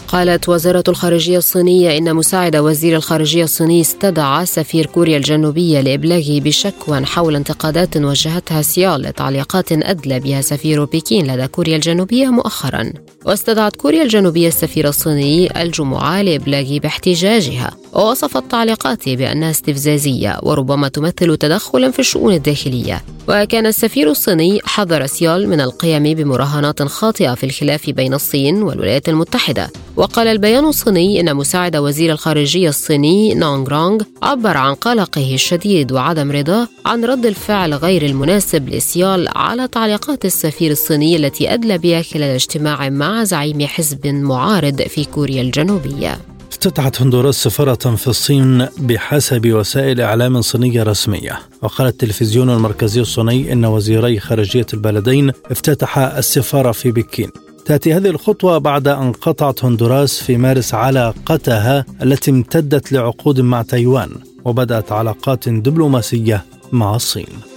[0.09, 7.05] قالت وزارة الخارجية الصينية إن مساعد وزير الخارجية الصيني استدعى سفير كوريا الجنوبية لإبلاغه بشكوى
[7.05, 12.93] حول انتقادات وجهتها سيول لتعليقات أدلى بها سفير بكين لدى كوريا الجنوبية مؤخرا.
[13.25, 17.71] واستدعت كوريا الجنوبية السفير الصيني الجمعة لإبلاغه باحتجاجها.
[17.97, 23.03] ووصفت تعليقاته بأنها استفزازية وربما تمثل تدخلا في الشؤون الداخلية.
[23.29, 29.71] وكان السفير الصيني حذر سيول من القيام بمراهنات خاطئة في الخلاف بين الصين والولايات المتحدة.
[29.97, 36.33] وقال البيان الصيني إن مساعد وزير الخارجية الصيني نونغ رونغ عبر عن قلقه الشديد وعدم
[36.33, 42.35] رضاه عن رد الفعل غير المناسب لسيول على تعليقات السفير الصيني التي أدلى بها خلال
[42.35, 46.36] اجتماع مع زعيم حزب معارض في كوريا الجنوبية.
[46.57, 51.39] افتتحت هندوراس سفارة في الصين بحسب وسائل إعلام صينية رسمية.
[51.63, 57.31] وقال التلفزيون المركزي الصيني إن وزيري خارجية البلدين افتتحا السفارة في بكين.
[57.67, 64.11] تأتي هذه الخطوة بعد أن قطعت هندوراس في مارس علاقتها التي امتدت لعقود مع تايوان
[64.45, 67.56] وبدأت علاقات دبلوماسية مع الصين.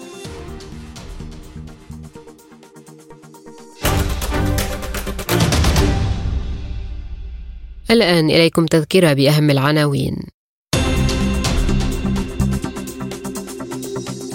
[7.91, 10.15] الآن إليكم تذكرة بأهم العناوين.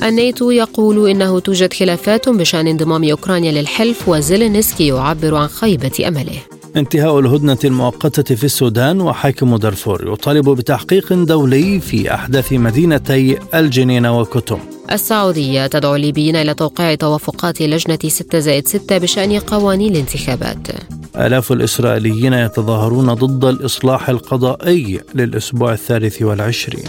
[0.03, 6.39] الناتو يقول إنه توجد خلافات بشأن انضمام أوكرانيا للحلف وزيلينسكي يعبر عن خيبة أمله.
[6.77, 14.59] انتهاء الهدنة المؤقتة في السودان وحاكم دارفور يطالب بتحقيق دولي في أحداث مدينتي الجنين وكتم
[14.93, 20.69] السعودية تدعو الليبيين إلى توقيع توافقات لجنة 6 زائد 6 بشأن قوانين الانتخابات.
[21.17, 26.89] آلاف الإسرائيليين يتظاهرون ضد الإصلاح القضائي للأسبوع الثالث والعشرين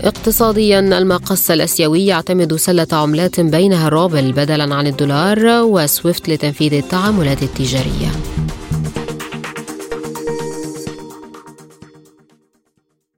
[0.00, 8.08] اقتصاديا المقاصة الآسيوي يعتمد سلة عملات بينها الروبل بدلا عن الدولار وسويفت لتنفيذ التعاملات التجارية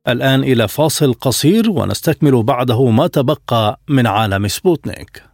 [0.09, 5.34] الآن إلى فاصل قصير ونستكمل بعده ما تبقى من عالم سبوتنيك.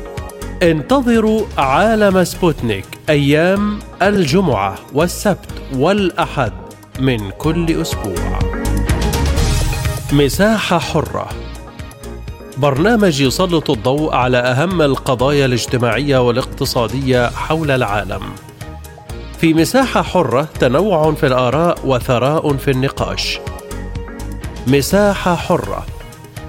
[0.61, 6.51] انتظروا عالم سبوتنيك أيام الجمعة والسبت والأحد
[6.99, 8.39] من كل أسبوع.
[10.13, 11.29] مساحة حرة
[12.57, 18.21] برنامج يسلط الضوء على أهم القضايا الاجتماعية والاقتصادية حول العالم.
[19.37, 23.39] في مساحة حرة تنوع في الآراء وثراء في النقاش.
[24.67, 25.85] مساحة حرة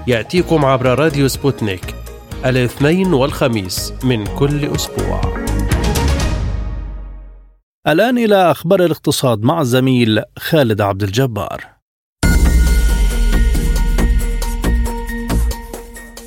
[0.07, 2.02] يأتيكم عبر راديو سبوتنيك
[2.45, 5.21] الاثنين والخميس من كل أسبوع.
[7.87, 11.63] الآن إلى أخبار الاقتصاد مع الزميل خالد عبد الجبار.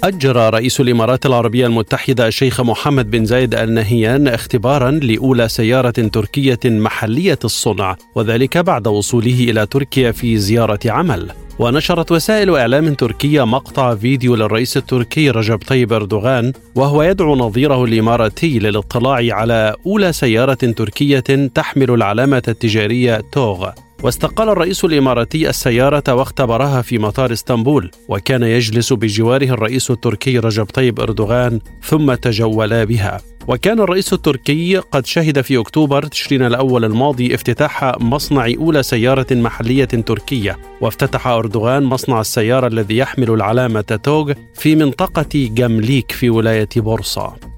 [0.04, 6.60] أجرى رئيس الإمارات العربية المتحدة الشيخ محمد بن زايد آل نهيان اختبارا لأولى سيارة تركية
[6.64, 13.94] محلية الصنع وذلك بعد وصوله إلى تركيا في زيارة عمل ونشرت وسائل إعلام تركية مقطع
[13.94, 21.48] فيديو للرئيس التركي رجب طيب أردوغان وهو يدعو نظيره الإماراتي للاطلاع على أولى سيارة تركية
[21.54, 23.70] تحمل العلامة التجارية توغ.
[24.02, 31.00] واستقل الرئيس الإماراتي السيارة واختبرها في مطار إسطنبول وكان يجلس بجواره الرئيس التركي رجب طيب
[31.00, 33.20] إردوغان ثم تجولا بها.
[33.48, 39.84] وكان الرئيس التركي قد شهد في أكتوبر تشرين الأول الماضي افتتاح مصنع أولى سيارة محلية
[39.84, 47.55] تركية وافتتح إردوغان مصنع السيارة الذي يحمل العلامة توغ في منطقة جمليك في ولاية بورصة.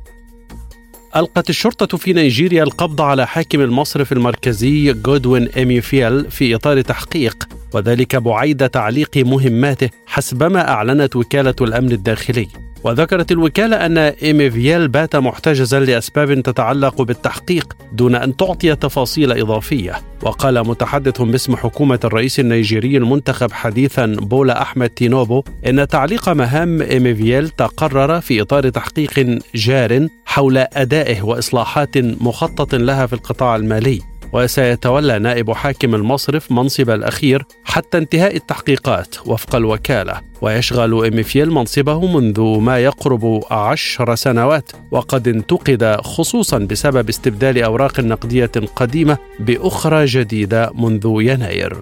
[1.17, 8.17] ألقت الشرطة في نيجيريا القبض على حاكم المصرف المركزي جودوين إيميفيل في إطار تحقيق وذلك
[8.17, 12.49] بعيد تعليق مهماته حسبما أعلنت وكالة الأمن الداخلي.
[12.85, 20.01] وذكرت الوكالة أن إيميفيال بات محتجزا لأسباب تتعلق بالتحقيق دون أن تعطي تفاصيل إضافية.
[20.23, 27.49] وقال متحدث باسم حكومة الرئيس النيجيري المنتخب حديثا بولا أحمد تينوبو إن تعليق مهام إيميفيل
[27.49, 34.01] تقرر في إطار تحقيق جار حول أدائه وإصلاحات مخطط لها في القطاع المالي.
[34.33, 40.21] وسيتولى نائب حاكم المصرف منصب الأخير حتى انتهاء التحقيقات وفق الوكالة.
[40.41, 48.53] ويشغل إميفيل منصبه منذ ما يقرب عشر سنوات وقد انتقد خصوصا بسبب استبدال أوراق نقدية
[48.77, 51.77] قديمة بأخرى جديدة منذ يناير.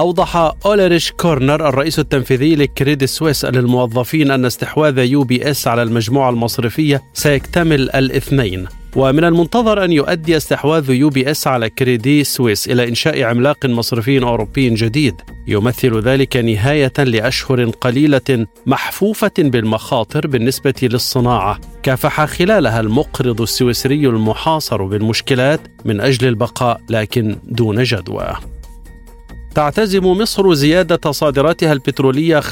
[0.00, 6.30] أوضح أولريش كورنر الرئيس التنفيذي لكريدي سويس للموظفين أن استحواذ يو بي إس على المجموعة
[6.30, 8.66] المصرفية سيكتمل الاثنين.
[8.98, 14.22] ومن المنتظر أن يؤدي استحواذ يو بي إس على كريدي سويس إلى إنشاء عملاق مصرفي
[14.22, 15.14] أوروبي جديد
[15.46, 21.60] يمثل ذلك نهاية لأشهر قليلة محفوفة بالمخاطر بالنسبة للصناعة.
[21.82, 28.57] كافح خلالها المقرض السويسري المحاصر بالمشكلات من أجل البقاء لكن دون جدوى.
[29.58, 32.44] تعتزم مصر زيادة صادراتها البترولية 15%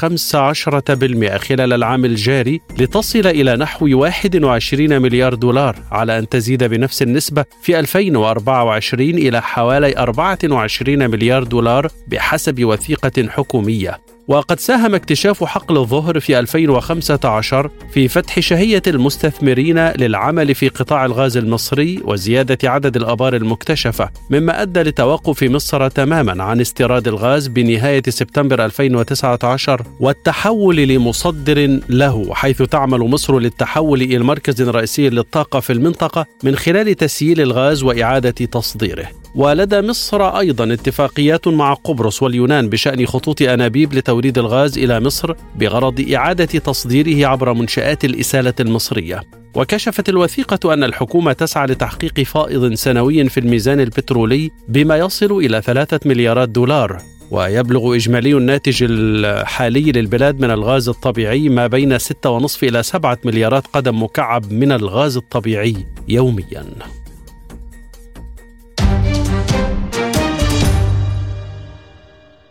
[1.37, 7.79] خلال العام الجاري لتصل إلى نحو 21 مليار دولار على أن تزيد بنفس النسبة في
[7.79, 13.99] 2024 إلى حوالي 24 مليار دولار بحسب وثيقة حكومية.
[14.27, 21.37] وقد ساهم اكتشاف حقل الظهر في 2015 في فتح شهية المستثمرين للعمل في قطاع الغاز
[21.37, 28.65] المصري وزيادة عدد الآبار المكتشفة مما أدى لتوقف مصر تماما عن استيراد الغاز بنهاية سبتمبر
[28.65, 36.55] 2019 والتحول لمصدر له حيث تعمل مصر للتحول إلى مركز رئيسي للطاقة في المنطقة من
[36.55, 39.07] خلال تسييل الغاز وإعادة تصديره.
[39.37, 46.05] ولدى مصر أيضا اتفاقيات مع قبرص واليونان بشأن خطوط أنابيب لتوريد الغاز إلى مصر بغرض
[46.13, 49.21] إعادة تصديره عبر منشآت الإسالة المصرية.
[49.55, 55.99] وكشفت الوثيقة أن الحكومة تسعى لتحقيق فائض سنوي في الميزان البترولي بما يصل إلى ثلاثة
[56.05, 63.17] مليارات دولار ويبلغ إجمالي الناتج الحالي للبلاد من الغاز الطبيعي ما بين 6.5 إلى 7
[63.25, 65.75] مليارات قدم مكعب من الغاز الطبيعي
[66.07, 66.65] يومياً.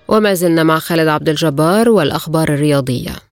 [0.09, 3.27] وما زلنا مع خالد عبد الجبار والأخبار الرياضية.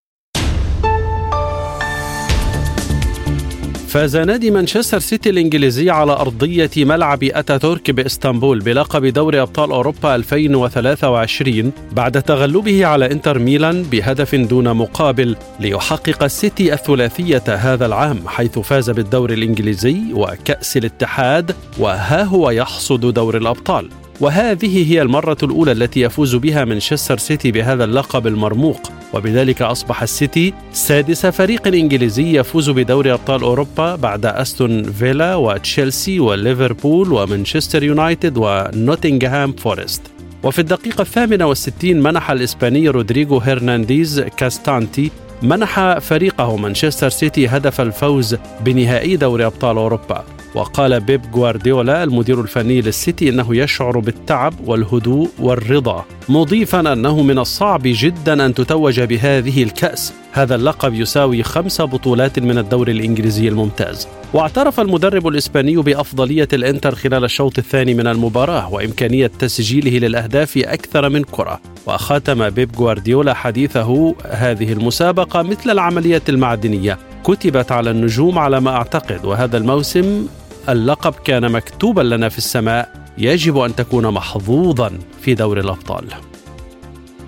[3.95, 11.73] فاز نادي مانشستر سيتي الإنجليزي على أرضية ملعب أتاتورك بإسطنبول بلقب دوري أبطال أوروبا 2023
[11.93, 18.91] بعد تغلبه على إنتر ميلان بهدف دون مقابل ليحقق السيتي الثلاثية هذا العام حيث فاز
[18.91, 23.91] بالدوري الإنجليزي وكأس الاتحاد وها هو يحصد دوري الأبطال.
[24.21, 28.81] وهذه هي المرة الأولى التي يفوز بها مانشستر سيتي بهذا اللقب المرموق.
[29.15, 37.13] وبذلك أصبح السيتي سادس فريق إنجليزي يفوز بدوري أبطال أوروبا بعد أستون فيلا وتشيلسي وليفربول
[37.13, 40.03] ومانشستر يونايتد ونوتنغهام فورست.
[40.43, 45.11] وفي الدقيقة الثامنة والستين منح الإسباني رودريغو هرنانديز كاسكانتي
[45.43, 50.25] منح فريقه مانشستر سيتي هدف الفوز بنهائي دوري أبطال أوروبا.
[50.55, 57.83] وقال بيب غوارديولا المدير الفني للسيتي إنه يشعر بالتعب والهدوء والرضا مضيفا أنه من الصعب
[57.85, 60.13] جدا أن تتوج بهذه الكأس.
[60.33, 64.09] هذا اللقب يساوي خمس بطولات من الدوري الإنجليزي الممتاز.
[64.33, 71.23] واعترف المدرب الإسباني بأفضلية الإنتر خلال الشوط الثاني من المباراة وإمكانية تسجيله للأهداف أكثر من
[71.25, 71.61] كرة.
[71.87, 76.99] وختم بيب غوارديولا حديثه هذه المسابقة مثل العملية المعدنية.
[77.25, 80.27] كتبت على النجوم على ما أعتقد وهذا الموسم
[80.69, 82.89] اللقب كان مكتوبا لنا في السماء
[83.19, 86.05] يجب أن تكون محظوظا في دور الأبطال.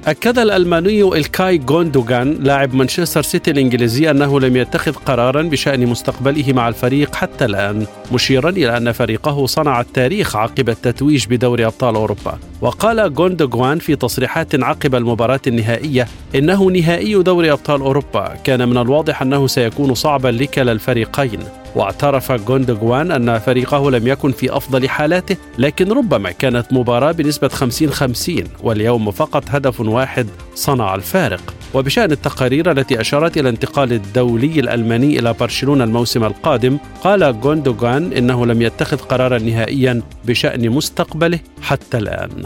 [0.07, 6.69] أكد الألماني إلكاي غوندوغان لاعب مانشستر سيتي الإنجليزي أنه لم يتخذ قرارا بشأن مستقبله مع
[6.69, 12.39] الفريق حتى الآن مشيرا إلى أن فريقه صنع التاريخ عقب التتويج بدوري أبطال أوروبا.
[12.61, 18.35] وقال غوندوغان في تصريحات عقب المباراة النهائية إنه نهائي دوري أبطال أوروبا.
[18.45, 21.41] كان من الواضح أنه سيكون صعبا لكلا الفريقين.
[21.77, 28.45] واعترف غوندوغوان أن فريقه لم يكن في أفضل حالاته لكن ربما كانت مباراة بنسبة 50-50
[28.63, 31.55] واليوم فقط هدف واحد صنع الفارق.
[31.75, 38.47] وبشأن التقارير التي أشارت إلى انتقال الدولي الألماني إلى برشلونة الموسم القادم قال غوندوغان إنه
[38.47, 42.45] لم يتخذ قرارا نهائيا بشأن مستقبله حتى الآن.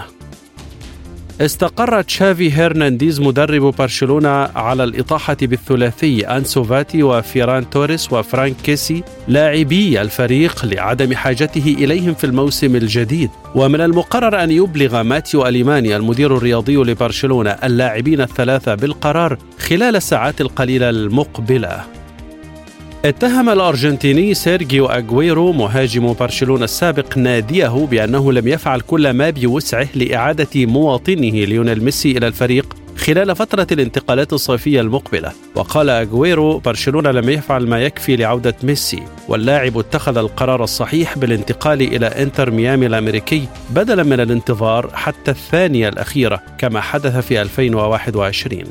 [1.40, 10.02] استقر تشافي هرنانديز مدرب برشلونة على الإطاحة بالثلاثي أنسو فاتي وفيران توريس وفرانك كيسي لاعبي
[10.02, 13.30] الفريق لعدم حاجته إليهم في الموسم الجديد.
[13.54, 20.90] ومن المقرر أن يبلغ ماتيو أليماني المدير الرياضي لبرشلونة اللاعبين الثلاثة بالقرار خلال الساعات القليلة
[20.90, 21.99] المقبلة.
[23.04, 30.66] اتهم الأرجنتيني سيرجيو أغويرو مهاجم برشلونة السابق ناديه بأنه لم يفعل كل ما بوسعه لإعادة
[30.66, 35.32] مواطنه ليونيل ميسي إلى الفريق خلال فترة الانتقالات الصيفية المقبلة.
[35.54, 39.02] وقال أغويرو برشلونة لم يفعل ما يكفي لعودة ميسي.
[39.28, 46.42] واللاعب اتخذ القرار الصحيح بالانتقال إلى إنتر ميامي الأمريكي بدلا من الانتظار حتى الثانية الأخيرة
[46.58, 48.64] كما حدث في 2021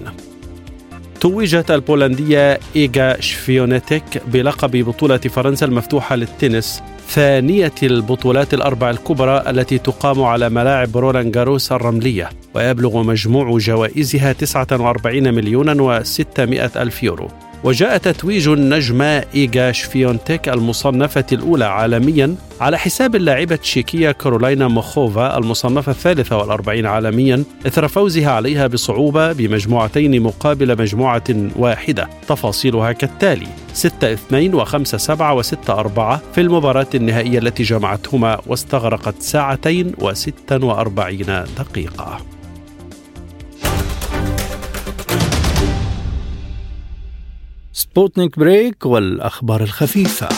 [1.21, 10.23] توجت البولندية إيغا شفيونيتك بلقب بطولة فرنسا المفتوحة للتنس ثانية البطولات الأربع الكبرى التي تقام
[10.23, 17.27] على ملاعب رولان جاروس الرملية ويبلغ مجموع جوائزها 49 مليون و600 ألف يورو.
[17.63, 25.91] وجاء تتويج النجمة إيغا شفيونتك المصنفة الأولى عالميا على حساب اللاعبة التشيكية كارولاينا موخوفا المصنفة
[25.91, 31.23] الثالثة والأربعين عالميا إثر فوزها عليها بصعوبة بمجموعتين مقابل مجموعة
[31.55, 32.09] واحدة.
[32.27, 39.91] تفاصيلها كالتالي 6 2 و5 7 و6 4 في المباراة النهائية التي جمعتهما واستغرقت ساعتين
[39.93, 42.38] و46 دقيقة.
[47.93, 50.29] سبوتنيك بريك والأخبار الخفيفة.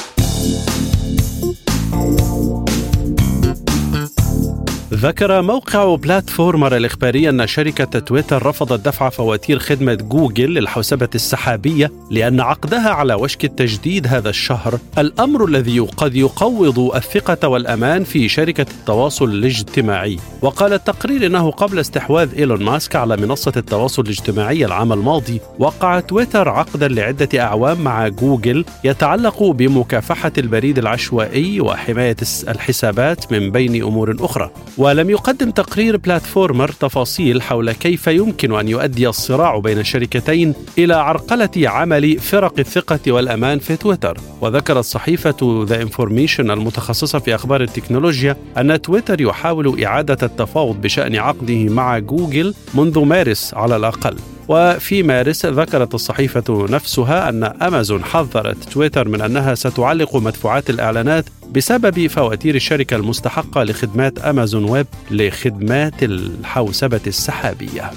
[4.93, 12.39] ذكر موقع بلاتفورمر الإخباري أن شركة تويتر رفضت دفع فواتير خدمة جوجل للحوسبة السحابية لأن
[12.39, 14.79] عقدها على وشك التجديد هذا الشهر.
[14.97, 20.19] الأمر الذي قد يقوض الثقة والأمان في شركة التواصل الاجتماعي.
[20.41, 26.49] وقال التقرير أنه قبل استحواذ إيلون ماسك على منصة التواصل الاجتماعي العام الماضي وقع تويتر
[26.49, 32.17] عقدا لعدة أعوام مع جوجل يتعلق بمكافحة البريد العشوائي وحماية
[32.47, 34.51] الحسابات من بين أمور أخرى.
[34.82, 41.49] ولم يقدم تقرير بلاتفورمر تفاصيل حول كيف يمكن أن يؤدي الصراع بين الشركتين إلى عرقلة
[41.57, 44.17] عمل فرق الثقة والأمان في تويتر.
[44.41, 51.63] وذكرت صحيفه The Information المتخصصة في أخبار التكنولوجيا أن تويتر يحاول إعادة التفاوض بشأن عقده
[51.63, 54.15] مع جوجل منذ مارس على الأقل.
[54.47, 62.08] وفي مارس ذكرت الصحيفة نفسها أن أمازون حذرت تويتر من أنها ستعلق مدفوعات الإعلانات بسبب
[62.08, 67.91] فواتير الشركة المستحقة لخدمات أمازون ويب لخدمات الحوسبة السحابية.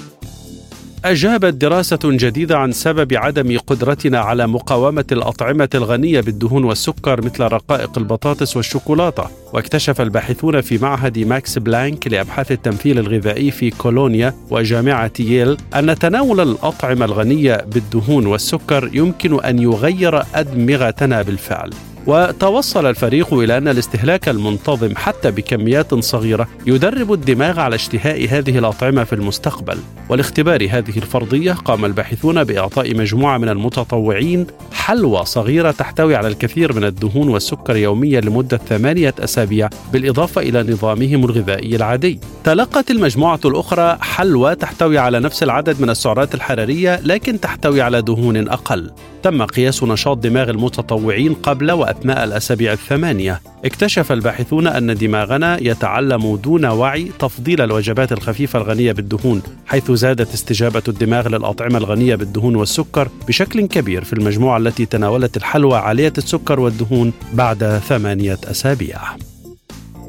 [1.05, 7.97] أجابت دراسة جديدة عن سبب عدم قدرتنا على مقاومة الأطعمة الغنية بالدهون والسكر مثل رقائق
[7.97, 15.57] البطاطس والشوكولاتة واكتشف الباحثون في معهد ماكس بلانك لأبحاث التمثيل الغذائي في كولونيا وجامعة ييل
[15.75, 21.69] أن تناول الأطعمة الغنية بالدهون والسكر يمكن أن يغير أدمغتنا بالفعل
[22.07, 29.03] وتوصل الفريق إلى أن الاستهلاك المنتظم حتى بكميات صغيرة يدرب الدماغ على اشتهاء هذه الأطعمة
[29.03, 29.77] في المستقبل.
[30.09, 36.83] ولاختبار هذه الفرضية قام الباحثون بإعطاء مجموعة من المتطوعين حلوى صغيرة تحتوي على الكثير من
[36.83, 42.19] الدهون والسكر يوميا لمدة ثمانية أسابيع بالإضافة إلى نظامهم الغذائي العادي.
[42.45, 48.47] تلقت المجموعة الأخرى حلوى تحتوي على نفس العدد من السعرات الحرارية لكن تحتوي على دهون
[48.49, 48.91] أقل.
[49.23, 53.41] تم قياس نشاط دماغ المتطوعين قبل وأثناء الأسابيع الثمانية.
[53.65, 60.83] اكتشف الباحثون أن دماغنا يتعلم دون وعي تفضيل الوجبات الخفيفة الغنية بالدهون حيث زادت استجابة
[60.87, 67.13] الدماغ للأطعمة الغنية بالدهون والسكر بشكل كبير في المجموعة التي تناولت الحلوى عالية السكر والدهون
[67.33, 68.99] بعد ثمانية أسابيع.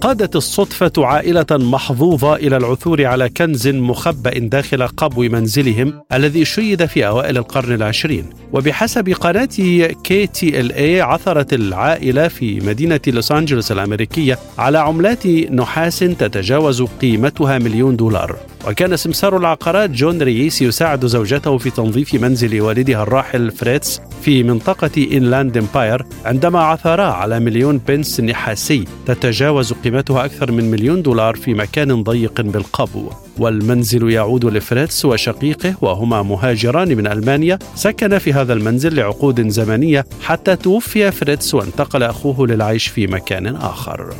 [0.06, 7.06] قادت الصدفة عائلة محظوظة إلى العثور على كنز مخبأ داخل قبو منزلهم الذي شيد في
[7.06, 8.24] أوائل القرن العشرين.
[8.52, 9.48] وبحسب قناة
[10.04, 18.36] KTLA عثرت العائلة في مدينة لوس أنجلوس الأمريكية على عملات نحاس تتجاوز قيمتها مليون دولار.
[18.66, 25.08] وكان سمسار العقارات جون رييس يساعد زوجته في تنظيف منزل والدها الراحل فريتز في منطقة
[25.12, 31.54] إنلاند إمباير عندما عثرا على مليون بنس نحاسي تتجاوز قيمتها أكثر من مليون دولار في
[31.54, 33.10] مكان ضيق بالقبو.
[33.38, 37.58] والمنزل يعود لفريتز وشقيقه وهما مهاجران من ألمانيا.
[37.74, 44.14] سكن في هذا المنزل لعقود زمنية حتى توفي فريتز وانتقل أخوه للعيش في مكان آخر.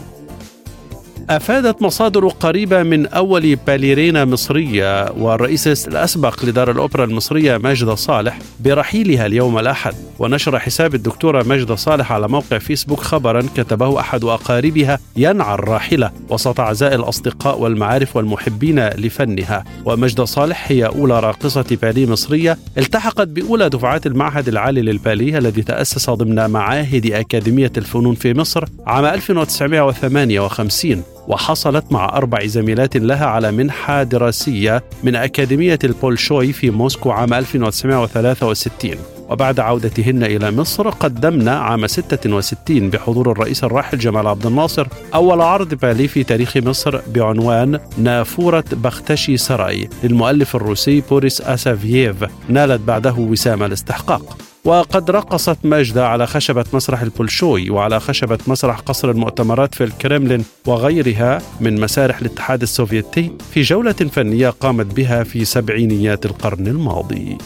[1.30, 9.26] أفادت مصادر قريبة من أول باليرينا مصرية والرئيس الأسبق لدار الأوبرا المصرية ماجدة صالح برحيلها
[9.26, 9.94] اليوم الأحد.
[10.18, 16.60] ونشر حساب الدكتورة ماجدة صالح على موقع فيسبوك خبرا كتبه أحد أقاربها ينعى الراحلة وسط
[16.60, 19.64] عزاء الأصدقاء والمعارف والمحبين لفنها.
[19.84, 26.10] ومجدة صالح هي أولى راقصة بالي مصرية التحقت بأولى دفعات المعهد العالي للبالي الذي تأسس
[26.10, 34.02] ضمن معاهد أكاديمية الفنون في مصر عام 1958 وحصلت مع أربع زميلات لها على منحة
[34.02, 42.90] دراسية من أكاديمية البولشوي في موسكو عام 1963 وبعد عودتهن إلى مصر قدمنا عام 66
[42.90, 49.36] بحضور الرئيس الراحل جمال عبد الناصر أول عرض بالي في تاريخ مصر بعنوان نافورة بختشي
[49.36, 49.88] سراي.
[50.04, 54.45] للمؤلف الروسي بوريس أسافييف نالت بعده وسام الاستحقاق.
[54.66, 61.42] وقد رقصت ماجدة على خشبة مسرح البولشوي وعلى خشبة مسرح قصر المؤتمرات في الكرملين وغيرها
[61.60, 67.38] من مسارح الاتحاد السوفيتي في جولة فنية قامت بها في سبعينيات القرن الماضي.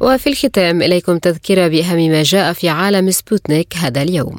[0.00, 4.38] وفي الختام إليكم تذكرة بأهم ما جاء في عالم سبوتنيك هذا اليوم.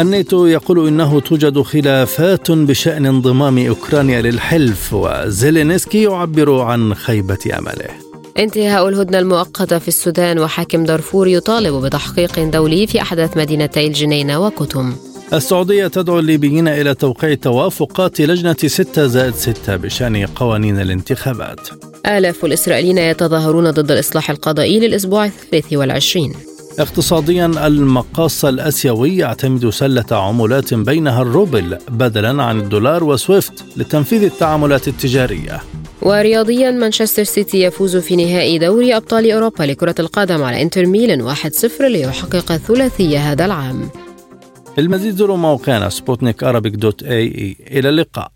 [0.00, 7.90] الناتو يقول إنه توجد خلافات بشأن انضمام أوكرانيا للحلف وزيلينسكي يعبر عن خيبة أمله.
[8.38, 14.96] انتهاء الهدنة المؤقتة في السودان وحاكم دارفور يطالب بتحقيق دولي في أحداث مدينتي الجنينة وكتم.
[15.32, 21.60] السعودية تدعو الليبيين إلى توقيع توافقات لجنة 6 زائد 6 بشأن قوانين الانتخابات
[22.06, 26.34] آلاف الإسرائيليين يتظاهرون ضد الإصلاح القضائي للأسبوع الثالث والعشرين
[26.78, 35.62] اقتصاديا المقاص الأسيوي يعتمد سلة عملات بينها الروبل بدلا عن الدولار وسويفت لتنفيذ التعاملات التجارية.
[36.02, 41.80] ورياضيا مانشستر سيتي يفوز في نهائي دوري أبطال أوروبا لكرة القدم على إنتر ميلان 1-0
[41.80, 43.88] ليحقق الثلاثيه هذا العام.
[44.78, 47.56] المزيد زوروا موقعنا سبوتنيك dot ae.
[47.78, 48.35] إلى اللقاء.